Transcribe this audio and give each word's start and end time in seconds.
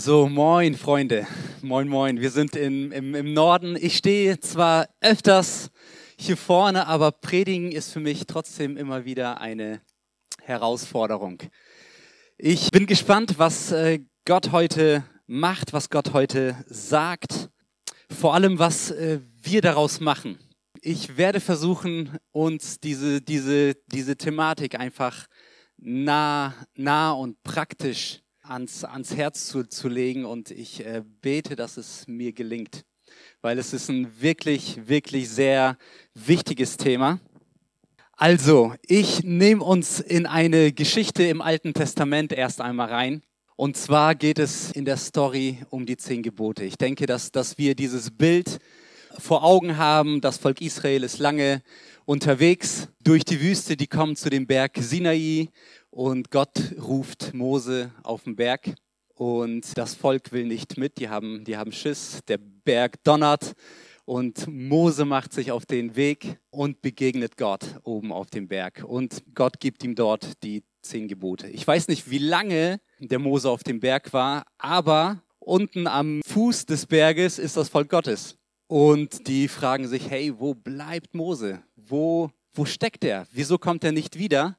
So, 0.00 0.28
moin 0.28 0.76
Freunde, 0.76 1.26
moin 1.60 1.88
moin. 1.88 2.20
Wir 2.20 2.30
sind 2.30 2.54
in, 2.54 2.92
im, 2.92 3.16
im 3.16 3.32
Norden. 3.34 3.76
Ich 3.76 3.96
stehe 3.96 4.38
zwar 4.38 4.88
öfters 5.00 5.72
hier 6.16 6.36
vorne, 6.36 6.86
aber 6.86 7.10
Predigen 7.10 7.72
ist 7.72 7.92
für 7.92 7.98
mich 7.98 8.24
trotzdem 8.26 8.76
immer 8.76 9.04
wieder 9.04 9.40
eine 9.40 9.80
Herausforderung. 10.40 11.42
Ich 12.36 12.70
bin 12.70 12.86
gespannt, 12.86 13.40
was 13.40 13.72
äh, 13.72 13.98
Gott 14.24 14.52
heute 14.52 15.02
macht, 15.26 15.72
was 15.72 15.90
Gott 15.90 16.12
heute 16.12 16.54
sagt, 16.68 17.50
vor 18.08 18.34
allem 18.34 18.60
was 18.60 18.92
äh, 18.92 19.18
wir 19.42 19.62
daraus 19.62 19.98
machen. 19.98 20.38
Ich 20.80 21.16
werde 21.16 21.40
versuchen, 21.40 22.16
uns 22.30 22.78
diese, 22.78 23.20
diese, 23.20 23.74
diese 23.88 24.16
Thematik 24.16 24.78
einfach 24.78 25.26
nah, 25.76 26.54
nah 26.76 27.10
und 27.10 27.42
praktisch 27.42 28.20
ans, 28.48 28.84
ans 28.84 29.14
Herz 29.14 29.46
zu, 29.46 29.64
zu 29.64 29.88
legen 29.88 30.24
und 30.24 30.50
ich 30.50 30.84
äh, 30.84 31.02
bete, 31.20 31.56
dass 31.56 31.76
es 31.76 32.06
mir 32.06 32.32
gelingt, 32.32 32.84
weil 33.42 33.58
es 33.58 33.72
ist 33.72 33.88
ein 33.88 34.20
wirklich, 34.20 34.88
wirklich 34.88 35.28
sehr 35.28 35.76
wichtiges 36.14 36.76
Thema. 36.76 37.20
Also, 38.16 38.74
ich 38.82 39.22
nehme 39.22 39.62
uns 39.62 40.00
in 40.00 40.26
eine 40.26 40.72
Geschichte 40.72 41.22
im 41.24 41.40
Alten 41.40 41.72
Testament 41.72 42.32
erst 42.32 42.60
einmal 42.60 42.88
rein. 42.88 43.22
Und 43.54 43.76
zwar 43.76 44.14
geht 44.14 44.38
es 44.38 44.72
in 44.72 44.84
der 44.84 44.96
Story 44.96 45.58
um 45.70 45.86
die 45.86 45.96
zehn 45.96 46.22
Gebote. 46.22 46.64
Ich 46.64 46.76
denke, 46.76 47.06
dass, 47.06 47.30
dass 47.30 47.58
wir 47.58 47.74
dieses 47.74 48.10
Bild 48.10 48.58
vor 49.18 49.44
Augen 49.44 49.76
haben. 49.76 50.20
Das 50.20 50.38
Volk 50.38 50.60
Israel 50.60 51.04
ist 51.04 51.18
lange 51.18 51.62
unterwegs 52.04 52.88
durch 53.04 53.24
die 53.24 53.40
Wüste. 53.40 53.76
Die 53.76 53.86
kommen 53.86 54.16
zu 54.16 54.30
dem 54.30 54.46
Berg 54.46 54.78
Sinai 54.78 55.48
und 55.98 56.30
Gott 56.30 56.76
ruft 56.80 57.34
Mose 57.34 57.90
auf 58.04 58.22
den 58.22 58.36
Berg 58.36 58.72
und 59.14 59.76
das 59.76 59.96
Volk 59.96 60.30
will 60.30 60.46
nicht 60.46 60.78
mit, 60.78 60.98
die 60.98 61.08
haben, 61.08 61.42
die 61.42 61.56
haben 61.56 61.72
Schiss, 61.72 62.20
der 62.28 62.38
Berg 62.38 63.02
donnert 63.02 63.54
und 64.04 64.46
Mose 64.46 65.04
macht 65.04 65.32
sich 65.32 65.50
auf 65.50 65.66
den 65.66 65.96
Weg 65.96 66.38
und 66.50 66.82
begegnet 66.82 67.36
Gott 67.36 67.80
oben 67.82 68.12
auf 68.12 68.30
dem 68.30 68.46
Berg 68.46 68.84
und 68.86 69.24
Gott 69.34 69.58
gibt 69.58 69.82
ihm 69.82 69.96
dort 69.96 70.40
die 70.44 70.62
zehn 70.82 71.08
Gebote. 71.08 71.48
Ich 71.48 71.66
weiß 71.66 71.88
nicht, 71.88 72.08
wie 72.08 72.18
lange 72.18 72.80
der 73.00 73.18
Mose 73.18 73.50
auf 73.50 73.64
dem 73.64 73.80
Berg 73.80 74.12
war, 74.12 74.44
aber 74.56 75.24
unten 75.40 75.88
am 75.88 76.20
Fuß 76.24 76.66
des 76.66 76.86
Berges 76.86 77.40
ist 77.40 77.56
das 77.56 77.70
Volk 77.70 77.88
Gottes. 77.88 78.36
Und 78.68 79.26
die 79.26 79.48
fragen 79.48 79.88
sich, 79.88 80.08
hey, 80.08 80.32
wo 80.38 80.54
bleibt 80.54 81.14
Mose? 81.16 81.64
Wo, 81.74 82.30
wo 82.52 82.66
steckt 82.66 83.02
er? 83.02 83.26
Wieso 83.32 83.58
kommt 83.58 83.82
er 83.82 83.90
nicht 83.90 84.16
wieder? 84.16 84.58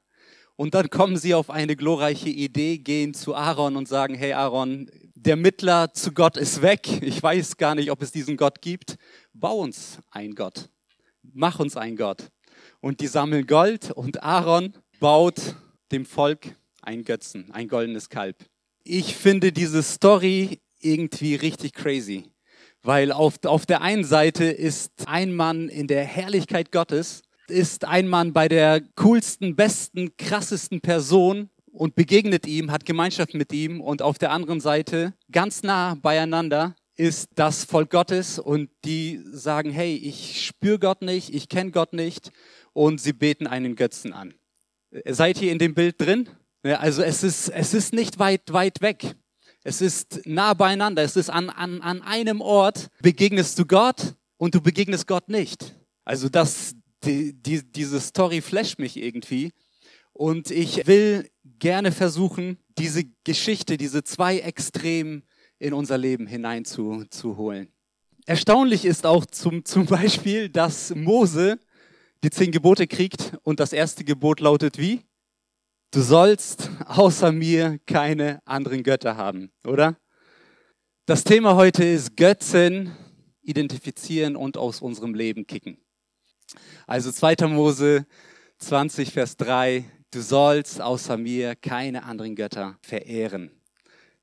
Und 0.59 0.73
dann 0.73 0.89
kommen 0.89 1.15
sie 1.15 1.33
auf 1.33 1.49
eine 1.49 1.77
glorreiche 1.77 2.27
Idee, 2.27 2.79
gehen 2.79 3.13
zu 3.13 3.33
Aaron 3.33 3.77
und 3.77 3.87
sagen, 3.87 4.13
hey 4.13 4.33
Aaron, 4.33 4.91
der 5.15 5.37
Mittler 5.37 5.93
zu 5.93 6.11
Gott 6.11 6.35
ist 6.35 6.61
weg. 6.61 7.01
Ich 7.01 7.23
weiß 7.23 7.55
gar 7.55 7.75
nicht, 7.75 7.91
ob 7.91 8.01
es 8.01 8.11
diesen 8.11 8.35
Gott 8.35 8.61
gibt. 8.61 8.97
Bau 9.31 9.59
uns 9.59 9.99
ein 10.11 10.35
Gott. 10.35 10.67
Mach 11.21 11.61
uns 11.61 11.77
ein 11.77 11.95
Gott. 11.95 12.27
Und 12.81 12.99
die 12.99 13.07
sammeln 13.07 13.47
Gold 13.47 13.91
und 13.91 14.21
Aaron 14.21 14.73
baut 14.99 15.55
dem 15.93 16.05
Volk 16.05 16.53
ein 16.81 17.05
Götzen, 17.05 17.49
ein 17.51 17.69
goldenes 17.69 18.09
Kalb. 18.09 18.35
Ich 18.83 19.15
finde 19.15 19.53
diese 19.53 19.81
Story 19.81 20.59
irgendwie 20.81 21.35
richtig 21.35 21.71
crazy, 21.71 22.25
weil 22.83 23.13
auf, 23.13 23.35
auf 23.45 23.65
der 23.65 23.79
einen 23.79 24.03
Seite 24.03 24.43
ist 24.43 24.91
ein 25.05 25.33
Mann 25.33 25.69
in 25.69 25.87
der 25.87 26.03
Herrlichkeit 26.03 26.73
Gottes 26.73 27.21
ist 27.49 27.85
ein 27.85 28.07
Mann 28.07 28.33
bei 28.33 28.47
der 28.47 28.81
coolsten, 28.95 29.55
besten, 29.55 30.15
krassesten 30.17 30.81
Person 30.81 31.49
und 31.71 31.95
begegnet 31.95 32.47
ihm, 32.47 32.71
hat 32.71 32.85
Gemeinschaft 32.85 33.33
mit 33.33 33.53
ihm 33.53 33.81
und 33.81 34.01
auf 34.01 34.17
der 34.17 34.31
anderen 34.31 34.59
Seite 34.59 35.13
ganz 35.31 35.63
nah 35.63 35.95
beieinander 35.95 36.75
ist 36.95 37.29
das 37.35 37.63
Volk 37.63 37.91
Gottes 37.91 38.39
und 38.39 38.69
die 38.83 39.21
sagen, 39.31 39.71
hey, 39.71 39.95
ich 39.95 40.45
spüre 40.45 40.79
Gott 40.79 41.01
nicht, 41.01 41.33
ich 41.33 41.47
kenne 41.47 41.71
Gott 41.71 41.93
nicht 41.93 42.31
und 42.73 42.99
sie 42.99 43.13
beten 43.13 43.47
einen 43.47 43.75
Götzen 43.75 44.11
an. 44.11 44.33
Seid 45.05 45.41
ihr 45.41 45.51
in 45.51 45.59
dem 45.59 45.75
Bild 45.75 46.01
drin? 46.01 46.27
Also 46.63 47.01
es 47.01 47.23
ist, 47.23 47.49
es 47.49 47.73
ist 47.73 47.93
nicht 47.93 48.19
weit, 48.19 48.51
weit 48.51 48.81
weg. 48.81 49.15
Es 49.63 49.81
ist 49.81 50.21
nah 50.25 50.53
beieinander. 50.53 51.03
Es 51.03 51.15
ist 51.15 51.29
an, 51.29 51.49
an, 51.49 51.81
an 51.81 52.01
einem 52.01 52.41
Ort 52.41 52.89
begegnest 53.01 53.57
du 53.59 53.65
Gott 53.65 54.15
und 54.37 54.55
du 54.55 54.61
begegnest 54.61 55.07
Gott 55.07 55.29
nicht. 55.29 55.75
Also 56.03 56.27
das, 56.27 56.75
die, 57.03 57.33
die, 57.33 57.63
diese 57.63 57.99
Story 57.99 58.41
flasht 58.41 58.79
mich 58.79 58.97
irgendwie. 58.97 59.51
Und 60.13 60.51
ich 60.51 60.85
will 60.87 61.29
gerne 61.59 61.91
versuchen, 61.91 62.57
diese 62.77 63.03
Geschichte, 63.23 63.77
diese 63.77 64.03
zwei 64.03 64.39
Extremen 64.39 65.23
in 65.59 65.73
unser 65.73 65.97
Leben 65.97 66.27
hineinzuholen. 66.27 67.71
Erstaunlich 68.25 68.85
ist 68.85 69.05
auch 69.05 69.25
zum, 69.25 69.65
zum 69.65 69.85
Beispiel, 69.85 70.49
dass 70.49 70.93
Mose 70.95 71.59
die 72.23 72.29
zehn 72.29 72.51
Gebote 72.51 72.87
kriegt 72.87 73.37
und 73.43 73.59
das 73.59 73.73
erste 73.73 74.03
Gebot 74.03 74.39
lautet 74.39 74.77
wie? 74.77 75.01
Du 75.91 76.01
sollst 76.01 76.69
außer 76.85 77.31
mir 77.31 77.79
keine 77.85 78.41
anderen 78.45 78.83
Götter 78.83 79.17
haben, 79.17 79.51
oder? 79.65 79.97
Das 81.05 81.23
Thema 81.23 81.55
heute 81.55 81.83
ist 81.83 82.15
Götzen 82.15 82.95
identifizieren 83.41 84.35
und 84.35 84.57
aus 84.57 84.81
unserem 84.81 85.15
Leben 85.15 85.47
kicken. 85.47 85.79
Also 86.87 87.11
2. 87.11 87.47
Mose 87.47 88.05
20, 88.59 89.11
Vers 89.11 89.37
3, 89.37 89.85
du 90.11 90.21
sollst 90.21 90.81
außer 90.81 91.17
mir 91.17 91.55
keine 91.55 92.03
anderen 92.03 92.35
Götter 92.35 92.77
verehren. 92.81 93.51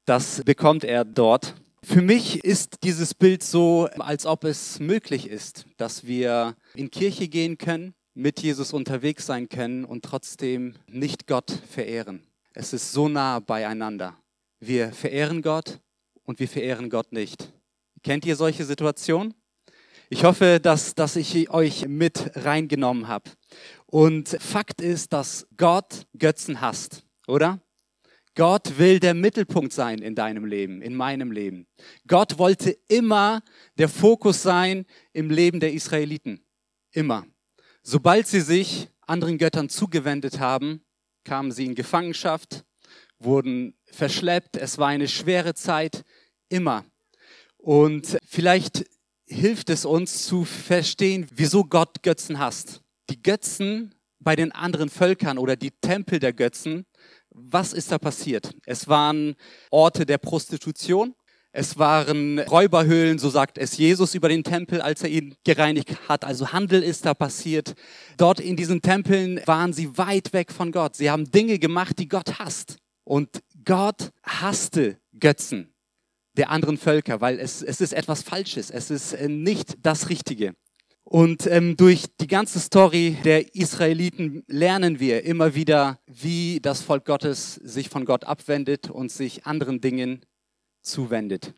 Das 0.04 0.42
bekommt 0.44 0.84
er 0.84 1.04
dort. 1.04 1.54
Für 1.82 2.02
mich 2.02 2.44
ist 2.44 2.82
dieses 2.82 3.14
Bild 3.14 3.42
so, 3.42 3.88
als 3.98 4.26
ob 4.26 4.44
es 4.44 4.80
möglich 4.80 5.28
ist, 5.28 5.66
dass 5.76 6.04
wir 6.06 6.56
in 6.74 6.90
Kirche 6.90 7.28
gehen 7.28 7.58
können, 7.58 7.94
mit 8.14 8.40
Jesus 8.40 8.72
unterwegs 8.72 9.26
sein 9.26 9.48
können 9.48 9.84
und 9.84 10.04
trotzdem 10.04 10.74
nicht 10.88 11.26
Gott 11.26 11.50
verehren. 11.70 12.26
Es 12.54 12.72
ist 12.72 12.92
so 12.92 13.08
nah 13.08 13.38
beieinander. 13.38 14.16
Wir 14.58 14.90
verehren 14.92 15.42
Gott 15.42 15.80
und 16.24 16.40
wir 16.40 16.48
verehren 16.48 16.88
Gott 16.90 17.12
nicht. 17.12 17.52
Kennt 18.02 18.24
ihr 18.24 18.36
solche 18.36 18.64
Situationen? 18.64 19.34
Ich 20.08 20.22
hoffe, 20.22 20.60
dass, 20.60 20.94
dass 20.94 21.16
ich 21.16 21.50
euch 21.50 21.88
mit 21.88 22.30
reingenommen 22.36 23.08
habe. 23.08 23.28
Und 23.86 24.28
Fakt 24.28 24.80
ist, 24.80 25.12
dass 25.12 25.48
Gott 25.56 26.06
Götzen 26.16 26.60
hasst, 26.60 27.02
oder? 27.26 27.60
Gott 28.36 28.78
will 28.78 29.00
der 29.00 29.14
Mittelpunkt 29.14 29.72
sein 29.72 29.98
in 29.98 30.14
deinem 30.14 30.44
Leben, 30.44 30.80
in 30.80 30.94
meinem 30.94 31.32
Leben. 31.32 31.66
Gott 32.06 32.38
wollte 32.38 32.78
immer 32.86 33.42
der 33.78 33.88
Fokus 33.88 34.42
sein 34.42 34.86
im 35.12 35.28
Leben 35.28 35.58
der 35.58 35.72
Israeliten. 35.72 36.44
Immer. 36.92 37.26
Sobald 37.82 38.28
sie 38.28 38.42
sich 38.42 38.88
anderen 39.00 39.38
Göttern 39.38 39.68
zugewendet 39.68 40.38
haben, 40.38 40.84
kamen 41.24 41.50
sie 41.50 41.64
in 41.64 41.74
Gefangenschaft, 41.74 42.64
wurden 43.18 43.74
verschleppt. 43.86 44.56
Es 44.56 44.78
war 44.78 44.88
eine 44.88 45.08
schwere 45.08 45.54
Zeit. 45.54 46.04
Immer. 46.48 46.84
Und 47.56 48.18
vielleicht 48.24 48.84
hilft 49.26 49.70
es 49.70 49.84
uns 49.84 50.26
zu 50.26 50.44
verstehen, 50.44 51.26
wieso 51.34 51.64
Gott 51.64 52.02
Götzen 52.02 52.38
hasst. 52.38 52.82
Die 53.10 53.22
Götzen 53.22 53.94
bei 54.20 54.36
den 54.36 54.52
anderen 54.52 54.88
Völkern 54.88 55.38
oder 55.38 55.56
die 55.56 55.70
Tempel 55.70 56.18
der 56.18 56.32
Götzen, 56.32 56.86
was 57.30 57.72
ist 57.72 57.92
da 57.92 57.98
passiert? 57.98 58.54
Es 58.64 58.88
waren 58.88 59.34
Orte 59.70 60.06
der 60.06 60.18
Prostitution, 60.18 61.14
es 61.52 61.78
waren 61.78 62.38
Räuberhöhlen, 62.38 63.18
so 63.18 63.30
sagt 63.30 63.56
es 63.58 63.76
Jesus 63.76 64.14
über 64.14 64.28
den 64.28 64.44
Tempel, 64.44 64.80
als 64.80 65.02
er 65.02 65.08
ihn 65.08 65.34
gereinigt 65.44 66.08
hat. 66.08 66.24
Also 66.24 66.52
Handel 66.52 66.82
ist 66.82 67.06
da 67.06 67.14
passiert. 67.14 67.74
Dort 68.18 68.40
in 68.40 68.56
diesen 68.56 68.82
Tempeln 68.82 69.40
waren 69.46 69.72
sie 69.72 69.96
weit 69.96 70.32
weg 70.34 70.52
von 70.52 70.70
Gott. 70.70 70.96
Sie 70.96 71.10
haben 71.10 71.30
Dinge 71.30 71.58
gemacht, 71.58 71.98
die 71.98 72.08
Gott 72.08 72.38
hasst. 72.38 72.76
Und 73.04 73.42
Gott 73.64 74.10
hasste 74.22 74.98
Götzen 75.18 75.75
der 76.36 76.50
anderen 76.50 76.76
Völker, 76.76 77.20
weil 77.20 77.38
es, 77.38 77.62
es 77.62 77.80
ist 77.80 77.92
etwas 77.92 78.22
Falsches, 78.22 78.70
es 78.70 78.90
ist 78.90 79.12
äh, 79.14 79.28
nicht 79.28 79.74
das 79.82 80.08
Richtige. 80.08 80.54
Und 81.08 81.46
ähm, 81.46 81.76
durch 81.76 82.06
die 82.20 82.26
ganze 82.26 82.58
Story 82.58 83.16
der 83.24 83.54
Israeliten 83.54 84.42
lernen 84.48 84.98
wir 84.98 85.24
immer 85.24 85.54
wieder, 85.54 86.00
wie 86.06 86.58
das 86.60 86.82
Volk 86.82 87.04
Gottes 87.04 87.54
sich 87.54 87.88
von 87.88 88.04
Gott 88.04 88.24
abwendet 88.24 88.90
und 88.90 89.12
sich 89.12 89.46
anderen 89.46 89.80
Dingen 89.80 90.26
zuwendet. 90.82 91.54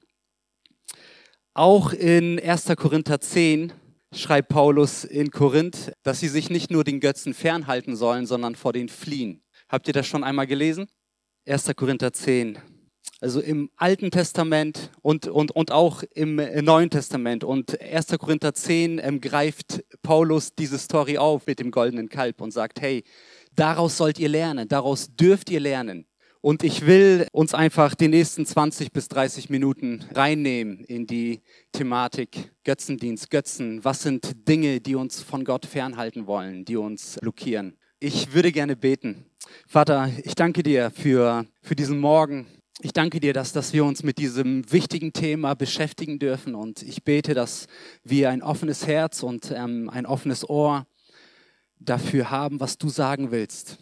Auch 1.54 1.94
in 1.94 2.38
1. 2.38 2.66
Korinther 2.76 3.20
10 3.20 3.72
schreibt 4.12 4.50
Paulus 4.50 5.04
in 5.04 5.30
Korinth, 5.30 5.92
dass 6.02 6.20
sie 6.20 6.28
sich 6.28 6.50
nicht 6.50 6.70
nur 6.70 6.84
den 6.84 7.00
Götzen 7.00 7.32
fernhalten 7.32 7.96
sollen, 7.96 8.26
sondern 8.26 8.54
vor 8.54 8.74
den 8.74 8.90
fliehen. 8.90 9.42
Habt 9.68 9.88
ihr 9.88 9.94
das 9.94 10.06
schon 10.06 10.24
einmal 10.24 10.46
gelesen? 10.46 10.88
1. 11.46 11.74
Korinther 11.74 12.12
10, 12.12 12.58
also 13.20 13.40
im 13.40 13.70
Alten 13.76 14.10
Testament 14.10 14.90
und, 15.02 15.26
und, 15.26 15.50
und 15.50 15.72
auch 15.72 16.02
im 16.14 16.36
Neuen 16.36 16.90
Testament. 16.90 17.42
Und 17.42 17.80
1. 17.80 18.06
Korinther 18.18 18.54
10 18.54 19.00
ähm, 19.02 19.20
greift 19.20 19.84
Paulus 20.02 20.54
diese 20.54 20.78
Story 20.78 21.18
auf 21.18 21.46
mit 21.46 21.58
dem 21.58 21.70
goldenen 21.70 22.08
Kalb 22.08 22.40
und 22.40 22.52
sagt, 22.52 22.80
hey, 22.80 23.04
daraus 23.54 23.96
sollt 23.96 24.18
ihr 24.18 24.28
lernen, 24.28 24.68
daraus 24.68 25.14
dürft 25.16 25.50
ihr 25.50 25.60
lernen. 25.60 26.06
Und 26.40 26.62
ich 26.62 26.86
will 26.86 27.26
uns 27.32 27.52
einfach 27.52 27.96
die 27.96 28.06
nächsten 28.06 28.46
20 28.46 28.92
bis 28.92 29.08
30 29.08 29.50
Minuten 29.50 30.04
reinnehmen 30.14 30.84
in 30.84 31.06
die 31.08 31.42
Thematik 31.72 32.52
Götzendienst, 32.62 33.30
Götzen. 33.30 33.84
Was 33.84 34.02
sind 34.02 34.48
Dinge, 34.48 34.80
die 34.80 34.94
uns 34.94 35.20
von 35.20 35.44
Gott 35.44 35.66
fernhalten 35.66 36.28
wollen, 36.28 36.64
die 36.64 36.76
uns 36.76 37.18
blockieren? 37.20 37.76
Ich 37.98 38.32
würde 38.32 38.52
gerne 38.52 38.76
beten. 38.76 39.24
Vater, 39.66 40.12
ich 40.22 40.36
danke 40.36 40.62
dir 40.62 40.92
für, 40.92 41.44
für 41.60 41.74
diesen 41.74 41.98
Morgen. 41.98 42.46
Ich 42.80 42.92
danke 42.92 43.18
dir, 43.18 43.32
dass, 43.32 43.52
dass 43.52 43.72
wir 43.72 43.84
uns 43.84 44.04
mit 44.04 44.18
diesem 44.18 44.70
wichtigen 44.70 45.12
Thema 45.12 45.54
beschäftigen 45.54 46.20
dürfen. 46.20 46.54
Und 46.54 46.82
ich 46.82 47.02
bete, 47.02 47.34
dass 47.34 47.66
wir 48.04 48.30
ein 48.30 48.40
offenes 48.40 48.86
Herz 48.86 49.24
und 49.24 49.50
ähm, 49.50 49.90
ein 49.90 50.06
offenes 50.06 50.48
Ohr 50.48 50.86
dafür 51.80 52.30
haben, 52.30 52.60
was 52.60 52.78
du 52.78 52.88
sagen 52.88 53.32
willst. 53.32 53.78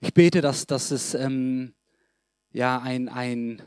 Ich 0.00 0.12
bete, 0.12 0.42
dass, 0.42 0.66
dass 0.66 0.90
es 0.90 1.14
ähm, 1.14 1.72
ja, 2.52 2.78
ein, 2.78 3.08
ein, 3.08 3.62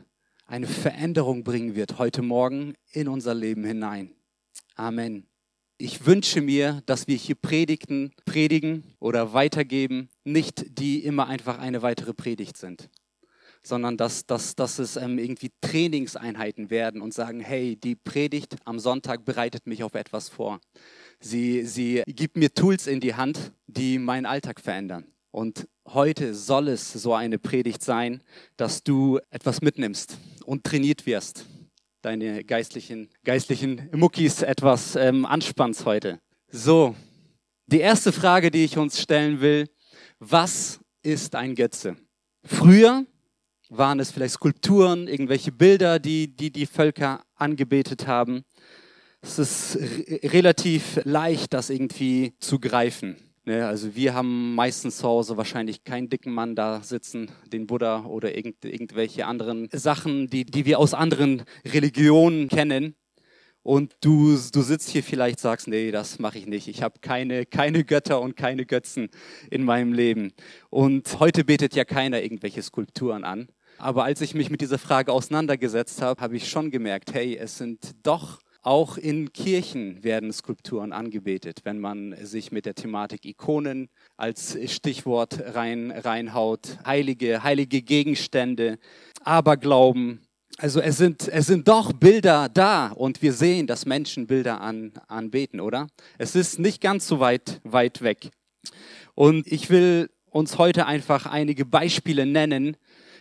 eine 0.46 0.68
Veränderung 0.68 1.42
bringen 1.42 1.74
wird 1.74 1.98
heute 1.98 2.22
Morgen 2.22 2.74
in 2.92 3.08
unser 3.08 3.34
Leben 3.34 3.64
hinein. 3.64 4.14
Amen. 4.76 5.26
Ich 5.78 6.06
wünsche 6.06 6.40
mir, 6.40 6.82
dass 6.86 7.08
wir 7.08 7.16
hier 7.16 7.34
Predigten 7.34 8.12
predigen 8.24 8.84
oder 9.00 9.32
weitergeben, 9.32 10.10
nicht 10.22 10.78
die 10.78 11.04
immer 11.04 11.26
einfach 11.26 11.58
eine 11.58 11.82
weitere 11.82 12.14
Predigt 12.14 12.56
sind, 12.56 12.88
sondern 13.68 13.96
dass, 13.96 14.26
dass, 14.26 14.56
dass 14.56 14.78
es 14.78 14.96
ähm, 14.96 15.18
irgendwie 15.18 15.50
Trainingseinheiten 15.60 16.70
werden 16.70 17.02
und 17.02 17.12
sagen, 17.12 17.40
hey, 17.40 17.76
die 17.76 17.94
Predigt 17.94 18.56
am 18.64 18.78
Sonntag 18.78 19.24
bereitet 19.24 19.66
mich 19.66 19.84
auf 19.84 19.94
etwas 19.94 20.28
vor. 20.28 20.60
Sie, 21.20 21.64
sie 21.64 22.02
gibt 22.06 22.36
mir 22.36 22.52
Tools 22.52 22.86
in 22.86 23.00
die 23.00 23.14
Hand, 23.14 23.52
die 23.66 23.98
meinen 23.98 24.26
Alltag 24.26 24.60
verändern. 24.60 25.04
Und 25.30 25.68
heute 25.86 26.34
soll 26.34 26.68
es 26.68 26.92
so 26.92 27.14
eine 27.14 27.38
Predigt 27.38 27.82
sein, 27.82 28.22
dass 28.56 28.82
du 28.82 29.20
etwas 29.30 29.60
mitnimmst 29.60 30.18
und 30.44 30.64
trainiert 30.64 31.06
wirst. 31.06 31.44
Deine 32.02 32.44
geistlichen, 32.44 33.10
geistlichen 33.24 33.90
Muckis 33.92 34.42
etwas 34.42 34.96
ähm, 34.96 35.26
anspannst 35.26 35.84
heute. 35.84 36.20
So, 36.50 36.94
die 37.66 37.80
erste 37.80 38.12
Frage, 38.12 38.50
die 38.50 38.64
ich 38.64 38.78
uns 38.78 39.00
stellen 39.00 39.40
will, 39.42 39.68
was 40.18 40.80
ist 41.02 41.34
ein 41.34 41.54
Götze? 41.54 41.96
Früher 42.44 43.04
waren 43.68 44.00
es 44.00 44.10
vielleicht 44.10 44.34
Skulpturen, 44.34 45.08
irgendwelche 45.08 45.52
Bilder, 45.52 45.98
die 45.98 46.34
die, 46.34 46.50
die 46.50 46.66
Völker 46.66 47.22
angebetet 47.34 48.06
haben. 48.06 48.44
Es 49.20 49.38
ist 49.38 49.78
relativ 50.32 51.00
leicht, 51.04 51.52
das 51.52 51.70
irgendwie 51.70 52.34
zu 52.38 52.58
greifen. 52.58 53.16
Ne, 53.44 53.66
also 53.66 53.94
wir 53.94 54.12
haben 54.12 54.54
meistens 54.54 54.98
zu 54.98 55.08
Hause 55.08 55.38
wahrscheinlich 55.38 55.82
keinen 55.82 56.10
dicken 56.10 56.34
Mann 56.34 56.54
da 56.54 56.82
sitzen, 56.82 57.30
den 57.46 57.66
Buddha 57.66 58.04
oder 58.04 58.36
irgend, 58.36 58.62
irgendwelche 58.64 59.24
anderen 59.24 59.70
Sachen, 59.72 60.28
die, 60.28 60.44
die 60.44 60.66
wir 60.66 60.78
aus 60.78 60.92
anderen 60.92 61.44
Religionen 61.64 62.48
kennen. 62.48 62.94
Und 63.62 63.96
du, 64.02 64.36
du 64.52 64.62
sitzt 64.62 64.90
hier 64.90 65.02
vielleicht, 65.02 65.40
sagst, 65.40 65.66
nee, 65.66 65.90
das 65.90 66.18
mache 66.18 66.38
ich 66.38 66.46
nicht. 66.46 66.68
Ich 66.68 66.82
habe 66.82 67.00
keine, 67.00 67.46
keine 67.46 67.84
Götter 67.84 68.20
und 68.20 68.36
keine 68.36 68.66
Götzen 68.66 69.08
in 69.50 69.64
meinem 69.64 69.94
Leben. 69.94 70.32
Und 70.68 71.18
heute 71.18 71.44
betet 71.44 71.74
ja 71.74 71.84
keiner 71.84 72.22
irgendwelche 72.22 72.62
Skulpturen 72.62 73.24
an. 73.24 73.48
Aber 73.78 74.04
als 74.04 74.20
ich 74.20 74.34
mich 74.34 74.50
mit 74.50 74.60
dieser 74.60 74.78
Frage 74.78 75.12
auseinandergesetzt 75.12 76.02
habe, 76.02 76.20
habe 76.20 76.36
ich 76.36 76.48
schon 76.48 76.70
gemerkt, 76.70 77.14
hey, 77.14 77.36
es 77.36 77.58
sind 77.58 77.94
doch 78.02 78.40
auch 78.62 78.98
in 78.98 79.32
Kirchen 79.32 80.02
werden 80.02 80.32
Skulpturen 80.32 80.92
angebetet, 80.92 81.60
wenn 81.62 81.78
man 81.78 82.14
sich 82.20 82.50
mit 82.50 82.66
der 82.66 82.74
Thematik 82.74 83.24
Ikonen 83.24 83.88
als 84.16 84.58
Stichwort 84.66 85.40
rein, 85.54 85.92
reinhaut, 85.92 86.78
heilige, 86.84 87.42
heilige 87.42 87.82
Gegenstände, 87.82 88.78
Aberglauben. 89.22 90.20
Also 90.58 90.80
es 90.80 90.96
sind, 90.98 91.28
es 91.28 91.46
sind 91.46 91.68
doch 91.68 91.92
Bilder 91.92 92.48
da 92.48 92.88
und 92.88 93.22
wir 93.22 93.32
sehen, 93.32 93.68
dass 93.68 93.86
Menschen 93.86 94.26
Bilder 94.26 94.60
an, 94.60 94.92
anbeten, 95.06 95.60
oder? 95.60 95.86
Es 96.18 96.34
ist 96.34 96.58
nicht 96.58 96.80
ganz 96.80 97.06
so 97.06 97.20
weit, 97.20 97.60
weit 97.62 98.02
weg. 98.02 98.30
Und 99.14 99.46
ich 99.46 99.70
will 99.70 100.10
uns 100.30 100.58
heute 100.58 100.86
einfach 100.86 101.26
einige 101.26 101.64
Beispiele 101.64 102.26
nennen, 102.26 102.76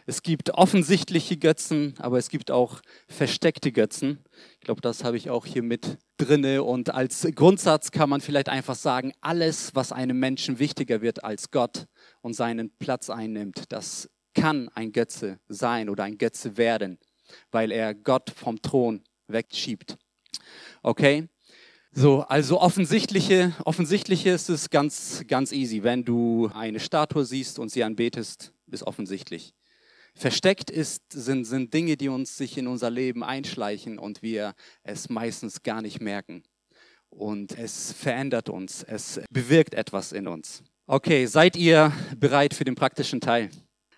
es 0.10 0.24
gibt 0.24 0.52
offensichtliche 0.52 1.36
Götzen, 1.36 1.94
aber 1.98 2.18
es 2.18 2.30
gibt 2.30 2.50
auch 2.50 2.82
versteckte 3.10 3.74
Götzen. 3.74 4.20
Ich 4.54 4.62
glaube, 4.62 4.80
das 4.80 5.04
habe 5.04 5.18
ich 5.18 5.30
auch 5.30 5.46
hier 5.46 5.64
mit 5.64 5.98
drinne. 6.16 6.64
Und 6.64 6.94
als 6.94 7.28
Grundsatz 7.36 7.92
kann 7.92 8.10
man 8.10 8.22
vielleicht 8.22 8.48
einfach 8.48 8.76
sagen, 8.76 9.12
alles, 9.20 9.76
was 9.76 9.92
einem 9.92 10.18
Menschen 10.18 10.60
wichtiger 10.60 11.02
wird 11.02 11.26
als 11.26 11.52
Gott 11.52 11.88
und 12.22 12.36
seinen 12.36 12.72
Platz 12.80 13.10
einnimmt, 13.10 13.66
das 13.68 14.10
kann 14.34 14.70
ein 14.70 14.94
Götze 14.94 15.40
sein 15.50 15.90
oder 15.90 16.06
ein 16.06 16.18
Götze 16.18 16.56
werden, 16.56 17.00
weil 17.52 17.74
er 17.74 17.94
Gott 17.94 18.30
vom 18.30 18.62
Thron 18.62 19.04
wegschiebt. 19.28 19.98
Okay? 20.84 21.28
So, 21.92 22.22
also 22.22 22.62
offensichtliche, 22.62 23.54
offensichtliche 23.66 24.30
ist 24.30 24.48
es 24.48 24.70
ganz, 24.70 25.26
ganz 25.28 25.52
easy. 25.52 25.84
Wenn 25.84 26.06
du 26.06 26.50
eine 26.54 26.80
Statue 26.80 27.26
siehst 27.26 27.60
und 27.60 27.72
sie 27.72 27.84
anbetest, 27.84 28.54
ist 28.72 28.84
offensichtlich. 28.84 29.54
Versteckt 30.18 30.72
ist, 30.72 31.04
sind, 31.12 31.46
sind 31.46 31.74
Dinge, 31.74 31.96
die 31.96 32.10
uns 32.10 32.38
sich 32.38 32.58
in 32.58 32.68
unser 32.68 32.90
Leben 32.90 33.24
einschleichen 33.24 34.00
und 34.00 34.24
wir 34.24 34.56
es 34.84 35.10
meistens 35.10 35.62
gar 35.62 35.84
nicht 35.84 36.02
merken. 36.02 36.42
Und 37.10 37.58
es 37.58 37.94
verändert 37.94 38.50
uns, 38.50 38.84
es 38.84 39.22
bewirkt 39.30 39.76
etwas 39.76 40.12
in 40.12 40.28
uns. 40.28 40.64
Okay, 40.88 41.28
seid 41.28 41.56
ihr 41.56 41.92
bereit 42.18 42.56
für 42.56 42.64
den 42.64 42.74
praktischen 42.74 43.22
Teil? 43.22 43.50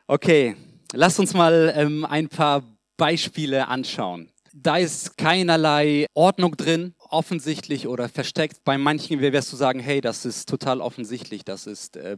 Okay, 0.07 0.57
lasst 0.91 1.19
uns 1.19 1.33
mal 1.33 1.73
ähm, 1.75 2.03
ein 2.03 2.27
paar 2.27 2.63
Beispiele 2.97 3.67
anschauen. 3.67 4.29
Da 4.53 4.77
ist 4.77 5.17
keinerlei 5.17 6.05
Ordnung 6.15 6.57
drin, 6.57 6.95
offensichtlich 6.97 7.87
oder 7.87 8.09
versteckt. 8.09 8.63
Bei 8.65 8.77
manchen 8.77 9.21
wirst 9.21 9.53
du 9.53 9.55
sagen, 9.55 9.79
hey, 9.79 10.01
das 10.01 10.25
ist 10.25 10.49
total 10.49 10.81
offensichtlich, 10.81 11.45
das 11.45 11.65
ist 11.65 11.95
äh, 11.95 12.17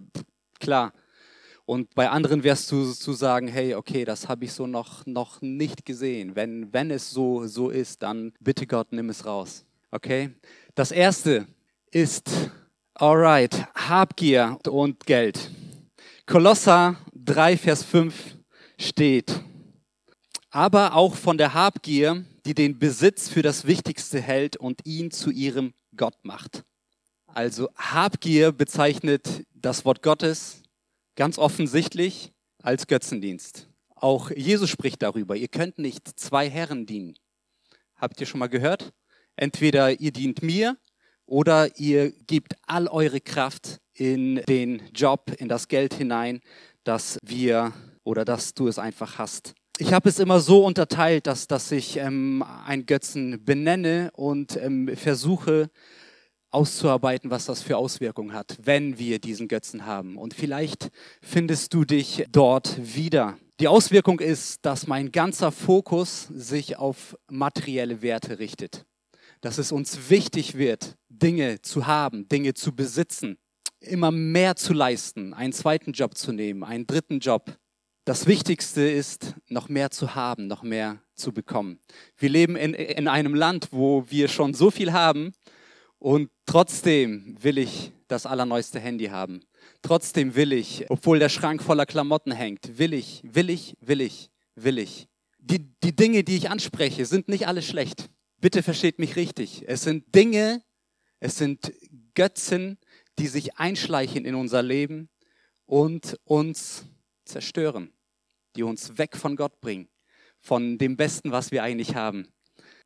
klar. 0.60 0.92
Und 1.72 1.96
bei 1.96 2.10
anderen 2.10 2.44
wirst 2.44 2.70
du 2.74 2.92
zu 2.92 3.14
sagen, 3.14 3.48
hey, 3.48 3.76
okay, 3.76 4.04
das 4.04 4.28
habe 4.28 4.44
ich 4.44 4.52
so 4.52 4.68
noch, 4.68 5.06
noch 5.06 5.42
nicht 5.42 5.86
gesehen. 5.86 6.36
Wenn, 6.36 6.74
wenn 6.74 6.92
es 6.92 7.12
so, 7.12 7.48
so 7.48 7.70
ist, 7.70 8.04
dann 8.04 8.34
bitte 8.42 8.68
Gott, 8.68 8.92
nimm 8.92 9.08
es 9.08 9.26
raus. 9.26 9.64
Okay? 9.90 10.32
Das 10.76 10.92
erste 10.92 11.48
ist, 11.90 12.30
alright, 12.94 13.56
Habgier 13.74 14.60
und 14.68 15.06
Geld. 15.06 15.50
Kolosser 16.26 16.98
3, 17.16 17.56
Vers 17.56 17.84
5 17.84 18.36
steht, 18.78 19.40
aber 20.50 20.94
auch 20.94 21.16
von 21.16 21.38
der 21.38 21.54
Habgier, 21.54 22.26
die 22.46 22.54
den 22.54 22.80
Besitz 22.80 23.30
für 23.30 23.44
das 23.44 23.66
Wichtigste 23.66 24.20
hält 24.20 24.58
und 24.58 24.86
ihn 24.86 25.10
zu 25.10 25.32
ihrem 25.32 25.74
Gott 25.96 26.18
macht. 26.24 26.66
Also 27.28 27.70
Habgier 27.78 28.52
bezeichnet 28.52 29.46
das 29.54 29.86
Wort 29.86 30.04
Gottes, 30.04 30.61
Ganz 31.22 31.38
offensichtlich 31.38 32.34
als 32.64 32.88
Götzendienst. 32.88 33.68
Auch 33.94 34.32
Jesus 34.32 34.72
spricht 34.72 35.04
darüber. 35.04 35.36
Ihr 35.36 35.50
könnt 35.50 35.78
nicht 35.78 36.20
zwei 36.20 36.50
Herren 36.50 36.88
dienen. 36.88 37.14
Habt 37.96 38.20
ihr 38.20 38.26
schon 38.26 38.40
mal 38.40 38.50
gehört? 38.50 38.92
Entweder 39.36 40.00
ihr 40.00 40.12
dient 40.12 40.42
mir 40.42 40.78
oder 41.28 41.78
ihr 41.78 42.12
gebt 42.12 42.56
all 42.66 42.88
eure 42.88 43.22
Kraft 43.22 43.82
in 43.94 44.38
den 44.50 44.82
Job, 44.96 45.32
in 45.38 45.48
das 45.48 45.68
Geld 45.68 45.94
hinein, 45.94 46.42
dass 46.86 47.20
wir 47.22 47.72
oder 48.04 48.26
dass 48.26 48.56
du 48.56 48.68
es 48.68 48.80
einfach 48.80 49.20
hast. 49.20 49.54
Ich 49.78 49.94
habe 49.94 50.10
es 50.10 50.18
immer 50.18 50.40
so 50.40 50.66
unterteilt, 50.66 51.28
dass, 51.28 51.46
dass 51.46 51.72
ich 51.72 51.98
ähm, 51.98 52.44
einen 52.66 52.88
Götzen 52.88 53.46
benenne 53.46 54.10
und 54.16 54.58
ähm, 54.58 54.90
versuche, 54.98 55.70
auszuarbeiten, 56.52 57.32
was 57.32 57.46
das 57.46 57.62
für 57.62 57.78
Auswirkungen 57.78 58.34
hat, 58.34 58.58
wenn 58.62 59.00
wir 59.00 59.20
diesen 59.20 59.48
Götzen 59.48 59.86
haben. 59.86 60.18
Und 60.18 60.34
vielleicht 60.34 60.90
findest 61.22 61.74
du 61.74 61.86
dich 61.86 62.26
dort 62.32 62.78
wieder. 62.96 63.38
Die 63.60 63.68
Auswirkung 63.68 64.20
ist, 64.20 64.66
dass 64.66 64.88
mein 64.88 65.12
ganzer 65.12 65.52
Fokus 65.52 66.28
sich 66.34 66.78
auf 66.78 67.18
materielle 67.30 68.02
Werte 68.02 68.40
richtet. 68.40 68.86
Dass 69.40 69.58
es 69.58 69.72
uns 69.72 70.10
wichtig 70.10 70.58
wird, 70.58 70.98
Dinge 71.10 71.62
zu 71.62 71.88
haben, 71.88 72.28
Dinge 72.28 72.54
zu 72.54 72.76
besitzen, 72.76 73.38
immer 73.80 74.12
mehr 74.12 74.56
zu 74.56 74.74
leisten, 74.74 75.34
einen 75.34 75.54
zweiten 75.54 75.94
Job 75.94 76.18
zu 76.18 76.32
nehmen, 76.32 76.64
einen 76.64 76.86
dritten 76.86 77.20
Job. 77.20 77.58
Das 78.06 78.26
Wichtigste 78.26 78.82
ist, 78.82 79.36
noch 79.48 79.70
mehr 79.70 79.92
zu 79.92 80.16
haben, 80.16 80.48
noch 80.48 80.64
mehr 80.64 81.02
zu 81.16 81.32
bekommen. 81.32 81.80
Wir 82.18 82.30
leben 82.30 82.56
in, 82.56 82.74
in 82.74 83.08
einem 83.08 83.36
Land, 83.36 83.70
wo 83.72 84.06
wir 84.10 84.28
schon 84.28 84.54
so 84.54 84.72
viel 84.72 84.92
haben, 84.92 85.34
und 86.02 86.32
trotzdem 86.48 87.38
will 87.42 87.60
ich 87.60 87.92
das 88.08 88.26
allerneueste 88.26 88.80
Handy 88.80 89.06
haben. 89.06 89.44
Trotzdem 89.84 90.34
will 90.34 90.52
ich, 90.52 90.90
obwohl 90.90 91.20
der 91.20 91.30
Schrank 91.30 91.62
voller 91.62 91.86
Klamotten 91.86 92.32
hängt, 92.32 92.80
will 92.80 92.96
ich, 92.96 93.22
will 93.24 93.52
ich, 93.52 93.78
will 93.82 94.02
ich, 94.02 94.32
will 94.56 94.80
ich. 94.80 95.08
Die, 95.38 95.60
die 95.84 95.96
Dinge, 95.96 96.24
die 96.24 96.38
ich 96.38 96.50
anspreche, 96.50 97.06
sind 97.06 97.28
nicht 97.28 97.48
alle 97.48 97.62
schlecht. 97.62 98.10
Bitte 98.40 98.64
versteht 98.64 98.98
mich 98.98 99.16
richtig. 99.16 99.64
Es 99.68 99.84
sind 99.84 100.16
Dinge, 100.16 100.64
es 101.20 101.38
sind 101.38 101.72
Götzen, 102.16 102.80
die 103.20 103.28
sich 103.28 103.58
einschleichen 103.58 104.26
in 104.26 104.34
unser 104.34 104.64
Leben 104.64 105.08
und 105.68 106.20
uns 106.24 106.86
zerstören. 107.26 107.94
die 108.56 108.64
uns 108.64 108.98
weg 108.98 109.16
von 109.16 109.36
Gott 109.36 109.62
bringen, 109.62 109.88
von 110.40 110.80
dem 110.80 110.98
Besten, 110.98 111.32
was 111.32 111.52
wir 111.52 111.62
eigentlich 111.62 111.96
haben. 111.96 112.28